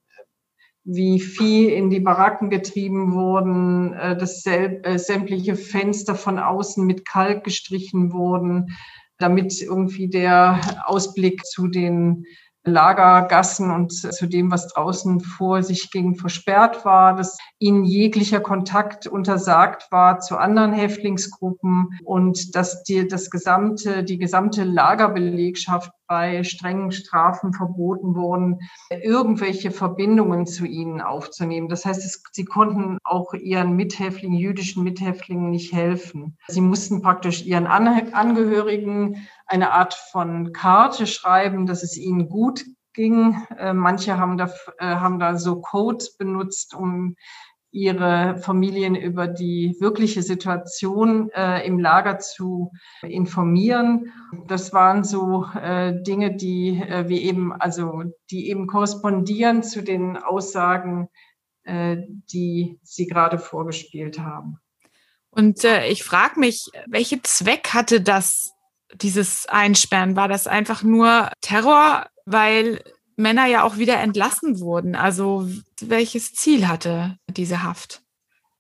wie 0.84 1.20
Vieh 1.20 1.74
in 1.74 1.90
die 1.90 2.02
Baracken 2.02 2.52
getrieben 2.52 3.14
wurden, 3.14 3.94
äh, 3.94 4.16
dass 4.16 4.46
äh, 4.46 4.98
sämtliche 4.98 5.56
Fenster 5.56 6.14
von 6.14 6.38
außen 6.38 6.86
mit 6.86 7.04
Kalk 7.04 7.44
gestrichen 7.44 8.14
wurden, 8.14 8.76
damit 9.18 9.60
irgendwie 9.60 10.08
der 10.08 10.60
Ausblick 10.86 11.46
zu 11.46 11.68
den 11.68 12.26
Lagergassen 12.66 13.72
und 13.72 13.92
zu 13.92 14.28
dem, 14.28 14.52
was 14.52 14.68
draußen 14.74 15.20
vor 15.20 15.64
sich 15.64 15.92
ging, 15.92 16.16
versperrt 16.16 16.86
war, 16.86 17.16
dass 17.16 17.38
ihnen 17.60 17.84
jeglicher 17.84 18.40
Kontakt 18.40 19.06
untersagt 19.08 19.92
war 19.92 20.20
zu 20.20 20.38
anderen 20.38 20.74
Häftlingsgruppen 20.74 22.00
und 22.06 22.56
dass 22.56 22.84
die, 22.84 23.08
das 23.08 23.30
gesamte, 23.30 24.04
die 24.04 24.18
gesamte 24.18 24.64
Lagerbelegschaft 24.64 25.92
bei 26.08 26.44
strengen 26.44 26.92
Strafen 26.92 27.54
verboten 27.54 28.16
wurden, 28.16 28.60
irgendwelche 28.90 29.72
Verbindungen 29.72 30.46
zu 30.46 30.66
ihnen 30.66 31.02
aufzunehmen. 31.02 31.70
Das 31.70 31.86
heißt, 31.86 32.06
es, 32.06 32.22
sie 32.32 32.46
konnten 32.46 32.98
auch 33.04 33.34
ihren 33.34 33.76
Mithäftlingen, 33.76 34.38
jüdischen 34.38 34.84
Mithäftlingen 34.84 35.50
nicht 35.50 35.74
helfen. 35.74 36.38
Sie 36.48 36.62
mussten 36.62 37.02
praktisch 37.02 37.44
ihren 37.46 37.68
Angehörigen 37.68 39.28
eine 39.54 39.72
Art 39.72 39.94
von 39.94 40.52
Karte 40.52 41.06
schreiben, 41.06 41.68
dass 41.68 41.84
es 41.84 41.96
ihnen 41.96 42.28
gut 42.28 42.66
ging. 42.94 43.38
Äh, 43.58 43.74
manche 43.74 44.18
haben 44.18 44.38
da, 44.38 44.52
äh, 44.80 44.86
haben 44.96 45.20
da 45.20 45.38
so 45.38 45.62
Codes 45.62 46.18
benutzt, 46.18 46.74
um 46.74 47.16
ihre 47.70 48.38
Familien 48.38 48.96
über 48.96 49.28
die 49.28 49.76
wirkliche 49.80 50.24
Situation 50.24 51.30
äh, 51.32 51.66
im 51.66 51.78
Lager 51.78 52.18
zu 52.18 52.72
informieren. 53.02 54.12
Das 54.48 54.74
waren 54.74 55.04
so 55.04 55.46
äh, 55.56 56.02
Dinge, 56.02 56.36
die 56.36 56.82
äh, 56.82 57.08
wir 57.08 57.22
eben, 57.22 57.54
also 57.54 58.04
die 58.32 58.50
eben 58.50 58.66
korrespondieren 58.66 59.62
zu 59.62 59.84
den 59.84 60.18
Aussagen, 60.18 61.10
äh, 61.64 61.98
die 62.32 62.80
Sie 62.84 63.06
gerade 63.06 63.38
vorgespielt 63.38 64.20
haben. 64.20 64.58
Und 65.32 65.64
ich 65.64 66.04
frage 66.04 66.40
mich, 66.40 66.70
welchen 66.86 67.24
Zweck 67.24 67.70
hatte 67.74 68.02
das, 68.02 68.53
dieses 69.02 69.48
Einsperren? 69.48 70.16
War 70.16 70.28
das 70.28 70.48
einfach 70.48 70.84
nur 70.84 71.30
Terror, 71.42 72.08
weil 72.26 72.82
Männer 73.16 73.46
ja 73.46 73.64
auch 73.64 73.78
wieder 73.78 74.00
entlassen 74.00 74.60
wurden. 74.60 74.96
Also 74.96 75.48
welches 75.82 76.34
Ziel 76.34 76.68
hatte 76.68 77.18
diese 77.30 77.64
Haft? 77.64 78.02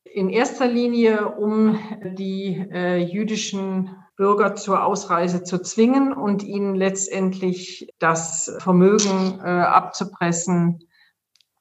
In 0.04 0.30
erster 0.30 0.68
Linie, 0.68 1.30
um 1.30 1.80
die 2.16 2.68
äh, 2.72 2.98
jüdischen 2.98 3.96
Bürger 4.16 4.56
zur 4.56 4.86
Ausreise 4.86 5.44
zu 5.44 5.60
zwingen 5.60 6.14
und 6.14 6.44
ihnen 6.44 6.76
letztendlich 6.76 7.90
das 7.98 8.56
Vermögen 8.60 9.40
äh, 9.40 9.48
abzupressen 9.48 10.88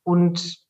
und 0.02 0.61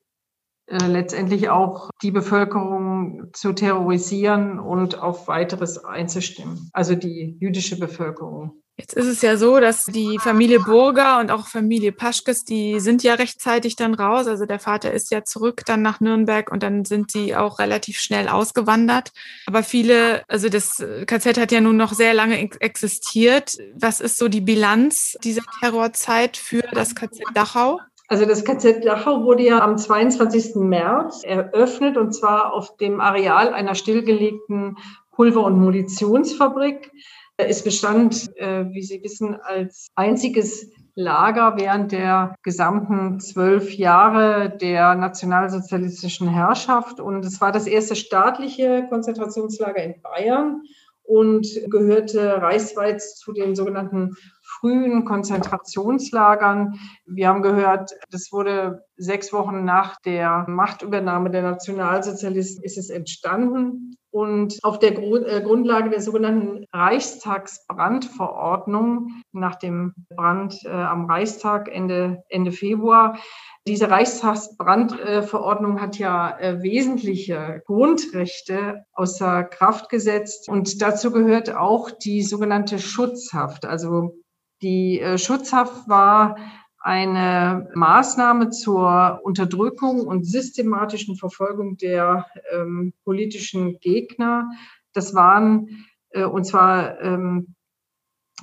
äh, 0.73 0.87
letztendlich 0.87 1.51
auch 1.51 1.91
die 2.01 2.11
Bevölkerung 2.11 3.29
zu 3.35 3.53
terrorisieren 3.53 4.59
und 4.59 4.99
auf 4.99 5.29
weiteres 5.29 5.85
einzustimmen, 5.85 6.71
also 6.73 6.95
die 6.95 7.37
jüdische 7.41 7.79
Bevölkerung. 7.79 8.63
Jetzt 8.79 8.95
ist 8.95 9.07
es 9.07 9.21
ja 9.21 9.37
so, 9.37 9.61
dass 9.61 9.85
die 9.85 10.19
Familie 10.19 10.59
Burger 10.59 11.21
und 11.21 11.31
auch 11.31 11.47
Familie 11.47 11.93
Paschkes, 11.93 12.45
die 12.45 12.81
sind 12.81 13.03
ja 13.03 13.15
rechtzeitig 13.15 13.77
dann 13.77 13.93
raus. 13.93 14.27
Also 14.27 14.47
der 14.47 14.59
Vater 14.59 14.93
ist 14.93 15.11
ja 15.11 15.25
zurück 15.25 15.63
dann 15.67 15.83
nach 15.83 16.01
Nürnberg 16.01 16.51
und 16.51 16.63
dann 16.63 16.87
sind 16.87 17.11
sie 17.11 17.37
auch 17.37 17.59
relativ 17.59 17.99
schnell 17.99 18.29
ausgewandert. 18.29 19.13
Aber 19.47 19.63
viele, 19.63 20.25
also 20.27 20.49
das 20.49 20.83
KZ 21.07 21.37
hat 21.37 21.53
ja 21.53 21.61
nun 21.61 21.77
noch 21.77 21.93
sehr 21.93 22.15
lange 22.15 22.41
existiert. 22.61 23.59
Was 23.75 24.01
ist 24.01 24.17
so 24.17 24.29
die 24.29 24.41
Bilanz 24.41 25.17
dieser 25.23 25.43
Terrorzeit 25.61 26.39
für 26.39 26.63
das 26.73 26.95
KZ 26.95 27.21
Dachau? 27.35 27.79
Also 28.13 28.27
das 28.27 28.45
KZ 28.45 28.85
Dachau 28.85 29.25
wurde 29.25 29.45
ja 29.45 29.61
am 29.61 29.79
22. 29.79 30.57
März 30.57 31.23
eröffnet 31.25 31.97
und 31.97 32.13
zwar 32.13 32.53
auf 32.53 32.77
dem 32.77 33.01
Areal 33.01 33.55
einer 33.55 33.75
stillgelegten 33.75 34.77
Pulver- 35.13 35.47
und 35.47 35.59
Munitionsfabrik. 35.59 36.93
Es 37.39 37.65
bestand, 37.65 38.29
äh, 38.37 38.67
wie 38.71 38.83
Sie 38.83 39.03
wissen, 39.03 39.41
als 39.41 39.87
einziges 39.95 40.71
Lager 40.95 41.57
während 41.57 41.93
der 41.93 42.35
gesamten 42.43 43.19
zwölf 43.19 43.73
Jahre 43.73 44.59
der 44.59 44.95
nationalsozialistischen 44.95 46.29
Herrschaft. 46.29 47.01
Und 47.01 47.25
es 47.25 47.41
war 47.41 47.51
das 47.51 47.67
erste 47.67 47.97
staatliche 47.97 48.89
Konzentrationslager 48.91 49.83
in 49.83 50.03
Bayern 50.03 50.61
und 51.03 51.49
gehörte 51.71 52.43
reichsweit 52.43 53.01
zu 53.01 53.33
den 53.33 53.57
sogenannten 53.57 54.17
frühen 54.63 55.05
Konzentrationslagern. 55.05 56.79
Wir 57.05 57.29
haben 57.29 57.43
gehört, 57.43 57.91
das 58.11 58.33
wurde 58.33 58.87
sechs 58.97 59.31
Wochen 59.33 59.65
nach 59.65 59.97
der 60.05 60.47
Machtübernahme 60.49 61.31
der 61.31 61.43
Nationalsozialisten 61.43 62.63
ist 62.63 62.79
es 62.79 62.89
entstanden. 62.89 63.97
Und 64.11 64.61
auf 64.63 64.79
der 64.79 64.97
äh, 64.99 65.41
Grundlage 65.41 65.91
der 65.91 66.03
sogenannten 66.03 66.67
Reichstagsbrandverordnung 66.73 69.09
nach 69.33 69.57
dem 69.57 69.95
Brand 70.15 70.61
äh, 70.65 70.69
am 70.69 71.07
Reichstag 71.07 71.69
Ende, 71.69 72.23
Ende 72.29 72.53
Februar 72.53 73.19
diese 73.67 73.89
Reichstagsbrandverordnung 73.89 75.81
hat 75.81 75.97
ja 75.97 76.37
äh, 76.37 76.65
wesentliche 76.65 77.63
Grundrechte 77.65 78.85
außer 78.93 79.45
Kraft 79.45 79.89
gesetzt 79.89 80.49
und 80.49 80.83
dazu 80.83 81.13
gehört 81.13 81.55
auch 81.55 81.93
die 81.93 82.23
sogenannte 82.23 82.81
Schutzhaft. 82.81 83.65
Also 83.65 84.21
die 84.63 85.01
äh, 85.01 85.19
Schutzhaft 85.19 85.89
war 85.89 86.37
eine 86.79 87.69
Maßnahme 87.75 88.51
zur 88.51 89.21
Unterdrückung 89.23 90.07
und 90.07 90.25
systematischen 90.25 91.17
Verfolgung 91.17 91.77
der 91.77 92.27
ähm, 92.53 92.93
politischen 93.05 93.79
Gegner. 93.79 94.51
Das 94.93 95.15
waren, 95.15 95.87
äh, 96.11 96.25
und 96.25 96.45
zwar 96.45 97.01
ähm, 97.01 97.55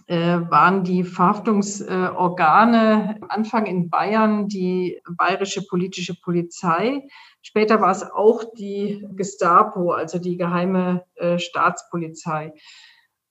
äh, 0.08 0.40
waren 0.50 0.84
die 0.84 1.04
Verhaftungsorgane 1.04 3.20
Anfang 3.28 3.66
in 3.66 3.90
Bayern 3.90 4.48
die 4.48 5.02
bayerische 5.18 5.66
politische 5.68 6.16
Polizei. 6.20 7.08
Später 7.42 7.82
war 7.82 7.92
es 7.92 8.04
auch 8.04 8.46
die 8.58 9.06
Gestapo, 9.16 9.92
also 9.92 10.18
die 10.18 10.38
geheime 10.38 11.04
äh, 11.16 11.40
Staatspolizei. 11.40 12.54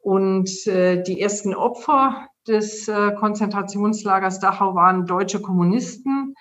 Und 0.08 0.66
äh, 0.66 1.02
die 1.02 1.20
ersten 1.20 1.54
Opfer 1.54 2.28
des 2.46 2.88
äh, 2.88 3.12
Konzentrationslagers 3.12 4.40
Dachau 4.40 4.74
waren 4.74 5.04
deutsche 5.04 5.42
Kommunisten. 5.42 6.34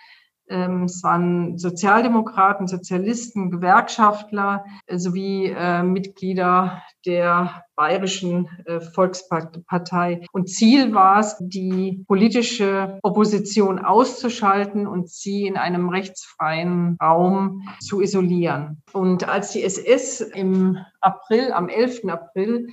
Ähm, 0.48 0.84
es 0.84 1.04
waren 1.04 1.58
Sozialdemokraten, 1.58 2.68
Sozialisten, 2.68 3.52
Gewerkschaftler 3.52 4.64
äh, 4.86 4.98
sowie 4.98 5.54
Mitglieder 5.84 6.82
der 7.06 7.66
Bayerischen 7.76 8.50
Volkspartei. 8.94 10.26
Und 10.32 10.50
Ziel 10.50 10.94
war 10.94 11.20
es, 11.20 11.36
die 11.40 12.06
politische 12.08 13.00
Opposition 13.04 13.80
auszuschalten 13.80 14.88
und 14.88 15.10
sie 15.10 15.46
in 15.46 15.58
einem 15.58 15.90
rechtsfreien 15.90 16.98
Raum 17.02 17.68
zu 17.82 18.02
isolieren. 18.02 18.82
Und 18.94 19.28
als 19.28 19.52
die 19.52 19.64
SS 19.64 20.22
im 20.22 20.78
April, 21.02 21.52
am 21.52 21.70
11. 21.70 22.06
April, 22.10 22.68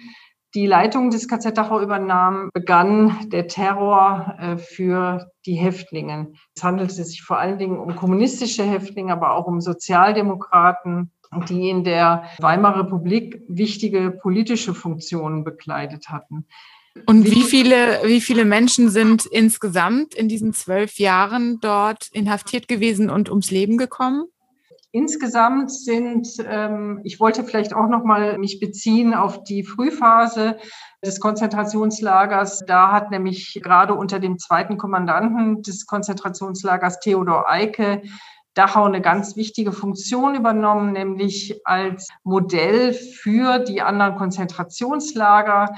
die 0.54 0.66
Leitung 0.66 1.10
des 1.10 1.28
KZ 1.28 1.56
Dachau 1.56 1.80
übernahm, 1.80 2.50
begann 2.52 3.28
der 3.30 3.48
Terror 3.48 4.36
äh, 4.38 4.56
für 4.56 5.30
die 5.46 5.54
Häftlinge. 5.54 6.32
Es 6.54 6.62
handelte 6.62 7.04
sich 7.04 7.22
vor 7.22 7.38
allen 7.38 7.58
Dingen 7.58 7.78
um 7.78 7.96
kommunistische 7.96 8.62
Häftlinge, 8.62 9.12
aber 9.12 9.34
auch 9.34 9.46
um 9.46 9.60
Sozialdemokraten, 9.60 11.10
die 11.48 11.68
in 11.68 11.82
der 11.82 12.24
Weimarer 12.38 12.84
Republik 12.84 13.42
wichtige 13.48 14.12
politische 14.12 14.74
Funktionen 14.74 15.42
bekleidet 15.42 16.08
hatten. 16.08 16.46
Und 17.06 17.28
wie 17.28 17.42
viele, 17.42 18.02
wie 18.04 18.20
viele 18.20 18.44
Menschen 18.44 18.88
sind 18.88 19.26
insgesamt 19.26 20.14
in 20.14 20.28
diesen 20.28 20.52
zwölf 20.52 20.98
Jahren 21.00 21.58
dort 21.60 22.08
inhaftiert 22.12 22.68
gewesen 22.68 23.10
und 23.10 23.28
ums 23.30 23.50
Leben 23.50 23.78
gekommen? 23.78 24.26
Insgesamt 24.94 25.72
sind, 25.72 26.28
ähm, 26.48 27.00
ich 27.02 27.18
wollte 27.18 27.42
vielleicht 27.42 27.74
auch 27.74 27.88
noch 27.88 28.04
mal 28.04 28.38
mich 28.38 28.60
beziehen 28.60 29.12
auf 29.12 29.42
die 29.42 29.64
Frühphase 29.64 30.56
des 31.04 31.18
Konzentrationslagers. 31.18 32.64
Da 32.64 32.92
hat 32.92 33.10
nämlich 33.10 33.58
gerade 33.60 33.94
unter 33.94 34.20
dem 34.20 34.38
zweiten 34.38 34.78
Kommandanten 34.78 35.62
des 35.62 35.86
Konzentrationslagers 35.86 37.00
Theodor 37.00 37.50
Eicke 37.50 38.02
Dachau 38.54 38.84
eine 38.84 39.00
ganz 39.00 39.34
wichtige 39.34 39.72
Funktion 39.72 40.36
übernommen, 40.36 40.92
nämlich 40.92 41.60
als 41.64 42.08
Modell 42.22 42.92
für 42.92 43.58
die 43.58 43.82
anderen 43.82 44.14
Konzentrationslager. 44.14 45.74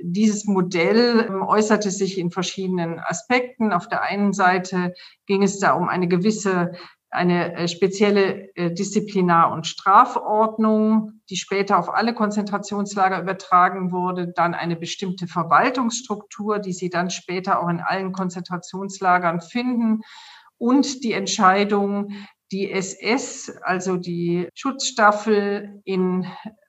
Dieses 0.00 0.46
Modell 0.46 1.26
ähm, 1.28 1.42
äußerte 1.42 1.90
sich 1.90 2.16
in 2.16 2.30
verschiedenen 2.30 2.98
Aspekten. 2.98 3.74
Auf 3.74 3.88
der 3.88 4.00
einen 4.00 4.32
Seite 4.32 4.94
ging 5.26 5.42
es 5.42 5.58
da 5.58 5.74
um 5.74 5.90
eine 5.90 6.08
gewisse 6.08 6.72
eine 7.14 7.54
äh, 7.54 7.68
spezielle 7.68 8.54
äh, 8.56 8.72
Disziplinar- 8.72 9.52
und 9.52 9.66
Strafordnung, 9.66 11.20
die 11.30 11.36
später 11.36 11.78
auf 11.78 11.92
alle 11.92 12.14
Konzentrationslager 12.14 13.20
übertragen 13.20 13.92
wurde, 13.92 14.32
dann 14.34 14.54
eine 14.54 14.76
bestimmte 14.76 15.26
Verwaltungsstruktur, 15.26 16.58
die 16.58 16.72
Sie 16.72 16.90
dann 16.90 17.10
später 17.10 17.62
auch 17.62 17.68
in 17.68 17.80
allen 17.80 18.12
Konzentrationslagern 18.12 19.40
finden 19.40 20.00
und 20.58 21.04
die 21.04 21.12
Entscheidung, 21.12 22.10
die 22.52 22.70
SS, 22.70 23.56
also 23.62 23.96
die 23.96 24.48
Schutzstaffel 24.54 25.80
in 25.84 26.26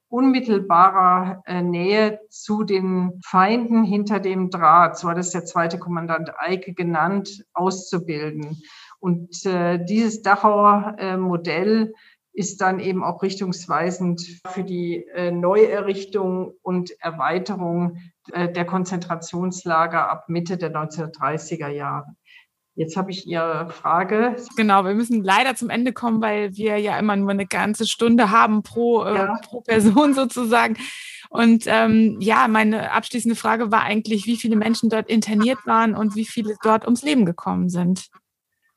unmittelbarer 0.07 1.41
äh, 1.45 1.61
Nähe 1.61 2.19
zu 2.29 2.63
den 2.63 3.19
Feinden 3.25 3.83
hinter 3.83 4.19
dem 4.19 4.49
Draht, 4.49 4.97
so 4.97 5.09
hat 5.09 5.17
es 5.17 5.31
der 5.31 5.45
zweite 5.45 5.77
Kommandant 5.79 6.31
Eike 6.37 6.73
genannt, 6.73 7.43
auszubilden. 7.53 8.61
Und 9.05 9.45
äh, 9.45 9.77
dieses 9.85 10.23
Dachauer 10.23 10.95
äh, 10.97 11.15
Modell 11.15 11.93
ist 12.33 12.59
dann 12.59 12.79
eben 12.79 13.03
auch 13.03 13.21
richtungsweisend 13.21 14.41
für 14.47 14.63
die 14.63 15.05
äh, 15.13 15.29
Neuerrichtung 15.29 16.53
und 16.63 16.89
Erweiterung 17.01 17.99
äh, 18.31 18.51
der 18.51 18.65
Konzentrationslager 18.65 20.09
ab 20.09 20.27
Mitte 20.27 20.57
der 20.57 20.73
1930er 20.73 21.67
Jahre. 21.67 22.15
Jetzt 22.73 22.97
habe 22.97 23.11
ich 23.11 23.27
Ihre 23.27 23.69
Frage. 23.69 24.37
Genau, 24.57 24.83
wir 24.85 24.95
müssen 24.95 25.23
leider 25.23 25.53
zum 25.53 25.69
Ende 25.69 25.93
kommen, 25.93 26.19
weil 26.19 26.55
wir 26.55 26.79
ja 26.79 26.97
immer 26.97 27.15
nur 27.15 27.29
eine 27.29 27.45
ganze 27.45 27.85
Stunde 27.85 28.31
haben 28.31 28.63
pro, 28.63 29.03
äh, 29.03 29.17
ja. 29.17 29.39
pro 29.43 29.61
Person 29.61 30.13
sozusagen. 30.15 30.77
Und 31.29 31.65
ähm, 31.67 32.17
ja, 32.21 32.47
meine 32.47 32.91
abschließende 32.91 33.35
Frage 33.35 33.71
war 33.71 33.83
eigentlich, 33.83 34.25
wie 34.25 34.37
viele 34.37 34.55
Menschen 34.55 34.89
dort 34.89 35.07
interniert 35.09 35.59
waren 35.67 35.93
und 35.93 36.15
wie 36.15 36.25
viele 36.25 36.55
dort 36.63 36.85
ums 36.85 37.03
Leben 37.03 37.27
gekommen 37.27 37.69
sind. 37.69 38.09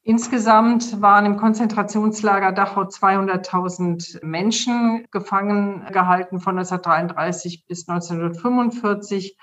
Insgesamt 0.09 1.03
waren 1.03 1.27
im 1.27 1.37
Konzentrationslager 1.37 2.53
Dachau 2.53 2.85
200.000 2.85 4.25
Menschen 4.25 5.07
gefangen 5.11 5.85
gehalten 5.93 6.41
von 6.41 6.59
1933 6.59 7.67
bis 7.67 7.87
1945 7.87 9.37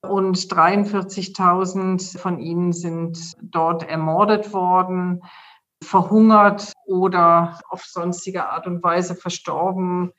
und 0.00 0.38
43.000 0.38 2.16
von 2.16 2.38
ihnen 2.38 2.72
sind 2.72 3.34
dort 3.42 3.86
ermordet 3.86 4.54
worden, 4.54 5.20
verhungert 5.84 6.72
oder 6.86 7.60
auf 7.68 7.82
sonstige 7.84 8.48
Art 8.48 8.66
und 8.66 8.82
Weise 8.82 9.14
verstorben. 9.14 10.12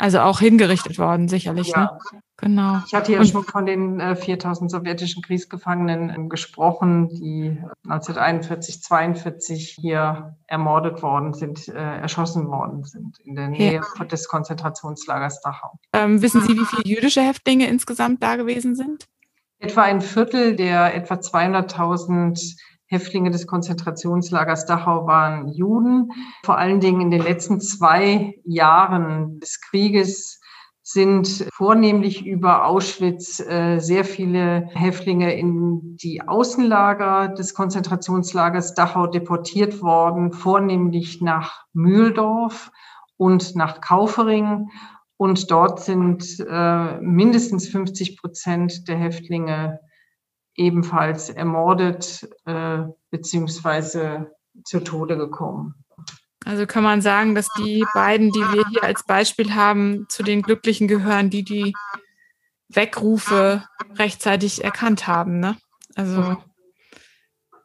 Also 0.00 0.20
auch 0.20 0.40
hingerichtet 0.40 0.98
worden, 0.98 1.28
sicherlich. 1.28 1.68
Ja. 1.68 1.98
Ne? 2.12 2.20
Genau. 2.38 2.80
Ich 2.86 2.94
hatte 2.94 3.12
ja 3.12 3.20
und 3.20 3.26
schon 3.26 3.44
von 3.44 3.66
den 3.66 4.00
äh, 4.00 4.16
4000 4.16 4.70
sowjetischen 4.70 5.22
Kriegsgefangenen 5.22 6.08
äh, 6.08 6.28
gesprochen, 6.28 7.10
die 7.10 7.62
1941, 7.84 8.82
42 8.82 9.76
hier 9.78 10.38
ermordet 10.46 11.02
worden 11.02 11.34
sind, 11.34 11.68
äh, 11.68 11.72
erschossen 11.74 12.48
worden 12.48 12.84
sind 12.84 13.18
in 13.24 13.34
der 13.34 13.48
Nähe 13.48 13.82
ja. 13.98 14.04
des 14.06 14.26
Konzentrationslagers 14.26 15.42
Dachau. 15.42 15.78
Ähm, 15.92 16.22
wissen 16.22 16.40
Sie, 16.40 16.56
wie 16.56 16.64
viele 16.64 16.96
jüdische 16.96 17.20
Häftlinge 17.20 17.66
insgesamt 17.66 18.22
da 18.22 18.36
gewesen 18.36 18.76
sind? 18.76 19.04
Etwa 19.58 19.82
ein 19.82 20.00
Viertel 20.00 20.56
der 20.56 20.94
etwa 20.94 21.16
200.000 21.16 22.56
Häftlinge 22.90 23.30
des 23.30 23.46
Konzentrationslagers 23.46 24.66
Dachau 24.66 25.06
waren 25.06 25.48
Juden. 25.48 26.10
Vor 26.44 26.58
allen 26.58 26.80
Dingen 26.80 27.00
in 27.00 27.10
den 27.12 27.22
letzten 27.22 27.60
zwei 27.60 28.34
Jahren 28.44 29.38
des 29.38 29.60
Krieges 29.60 30.40
sind 30.82 31.46
vornehmlich 31.52 32.26
über 32.26 32.66
Auschwitz 32.66 33.38
äh, 33.38 33.78
sehr 33.78 34.04
viele 34.04 34.66
Häftlinge 34.72 35.38
in 35.38 35.96
die 35.96 36.26
Außenlager 36.26 37.28
des 37.28 37.54
Konzentrationslagers 37.54 38.74
Dachau 38.74 39.06
deportiert 39.06 39.82
worden, 39.82 40.32
vornehmlich 40.32 41.20
nach 41.20 41.64
Mühldorf 41.72 42.72
und 43.16 43.54
nach 43.54 43.80
Kaufering. 43.80 44.70
Und 45.16 45.50
dort 45.52 45.80
sind 45.80 46.24
äh, 46.40 47.00
mindestens 47.00 47.68
50 47.68 48.16
Prozent 48.16 48.88
der 48.88 48.96
Häftlinge 48.96 49.78
ebenfalls 50.54 51.30
ermordet 51.30 52.28
äh, 52.44 52.82
beziehungsweise 53.10 54.32
zu 54.64 54.80
Tode 54.80 55.16
gekommen. 55.16 55.74
Also 56.44 56.66
kann 56.66 56.82
man 56.82 57.02
sagen, 57.02 57.34
dass 57.34 57.48
die 57.58 57.84
beiden, 57.92 58.30
die 58.32 58.40
wir 58.40 58.64
hier 58.70 58.84
als 58.84 59.04
Beispiel 59.04 59.54
haben, 59.54 60.06
zu 60.08 60.22
den 60.22 60.42
Glücklichen 60.42 60.88
gehören, 60.88 61.30
die 61.30 61.44
die 61.44 61.74
Wegrufe 62.68 63.64
rechtzeitig 63.96 64.64
erkannt 64.64 65.06
haben. 65.06 65.38
Ne? 65.38 65.56
Also 65.96 66.36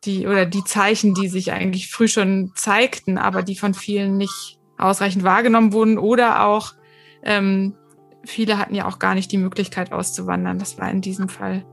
die 0.04 0.28
oder 0.28 0.45
die 0.45 0.63
Zeichen, 0.63 1.13
die 1.13 1.30
sich 1.30 1.52
eigentlich 1.52 1.89
früh 1.89 2.08
schon 2.08 2.52
zeigten, 2.56 3.17
aber 3.17 3.43
die 3.43 3.56
von 3.56 3.74
vielen 3.74 4.17
nicht 4.17 4.60
ausreichend 4.78 5.24
wahrgenommen 5.24 5.74
wurden 5.74 5.98
oder 5.98 6.45
auch 6.45 6.74
ähm, 7.24 7.76
viele 8.26 8.58
hatten 8.58 8.76
ja 8.76 8.88
auch 8.88 9.00
gar 9.00 9.15
nicht 9.15 9.32
die 9.32 9.38
Möglichkeit 9.38 9.91
auszuwandern. 9.91 10.60
Das 10.60 10.78
war 10.78 10.89
in 10.91 11.02
diesem 11.02 11.30
Fall 11.30 11.65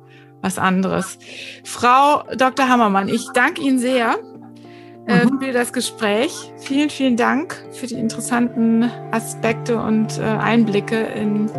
was 0.43 0.59
anderes. 0.59 1.19
Frau 1.65 2.25
Dr. 2.37 2.69
Hammermann, 2.69 3.09
ich 3.09 3.27
danke 3.33 3.63
Ihnen 3.63 3.79
sehr 3.79 4.17
äh, 5.07 5.25
mhm. 5.25 5.41
für 5.41 5.53
das 5.53 5.73
Gespräch. 5.73 6.53
Vielen, 6.59 6.91
vielen 6.91 7.17
Dank 7.17 7.57
für 7.73 7.87
die 7.87 7.95
interessanten 7.95 8.91
Aspekte 9.11 9.81
und 9.81 10.19
äh, 10.19 10.23
Einblicke 10.23 11.01
in, 11.01 11.51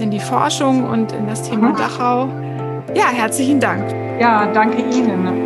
in 0.00 0.10
die 0.10 0.20
Forschung 0.20 0.84
und 0.84 1.12
in 1.12 1.26
das 1.26 1.42
Thema 1.48 1.70
mhm. 1.70 1.76
Dachau. 1.76 2.28
Ja, 2.94 3.08
herzlichen 3.08 3.60
Dank. 3.60 3.92
Ja, 4.20 4.46
danke 4.52 4.82
Ihnen. 4.82 5.45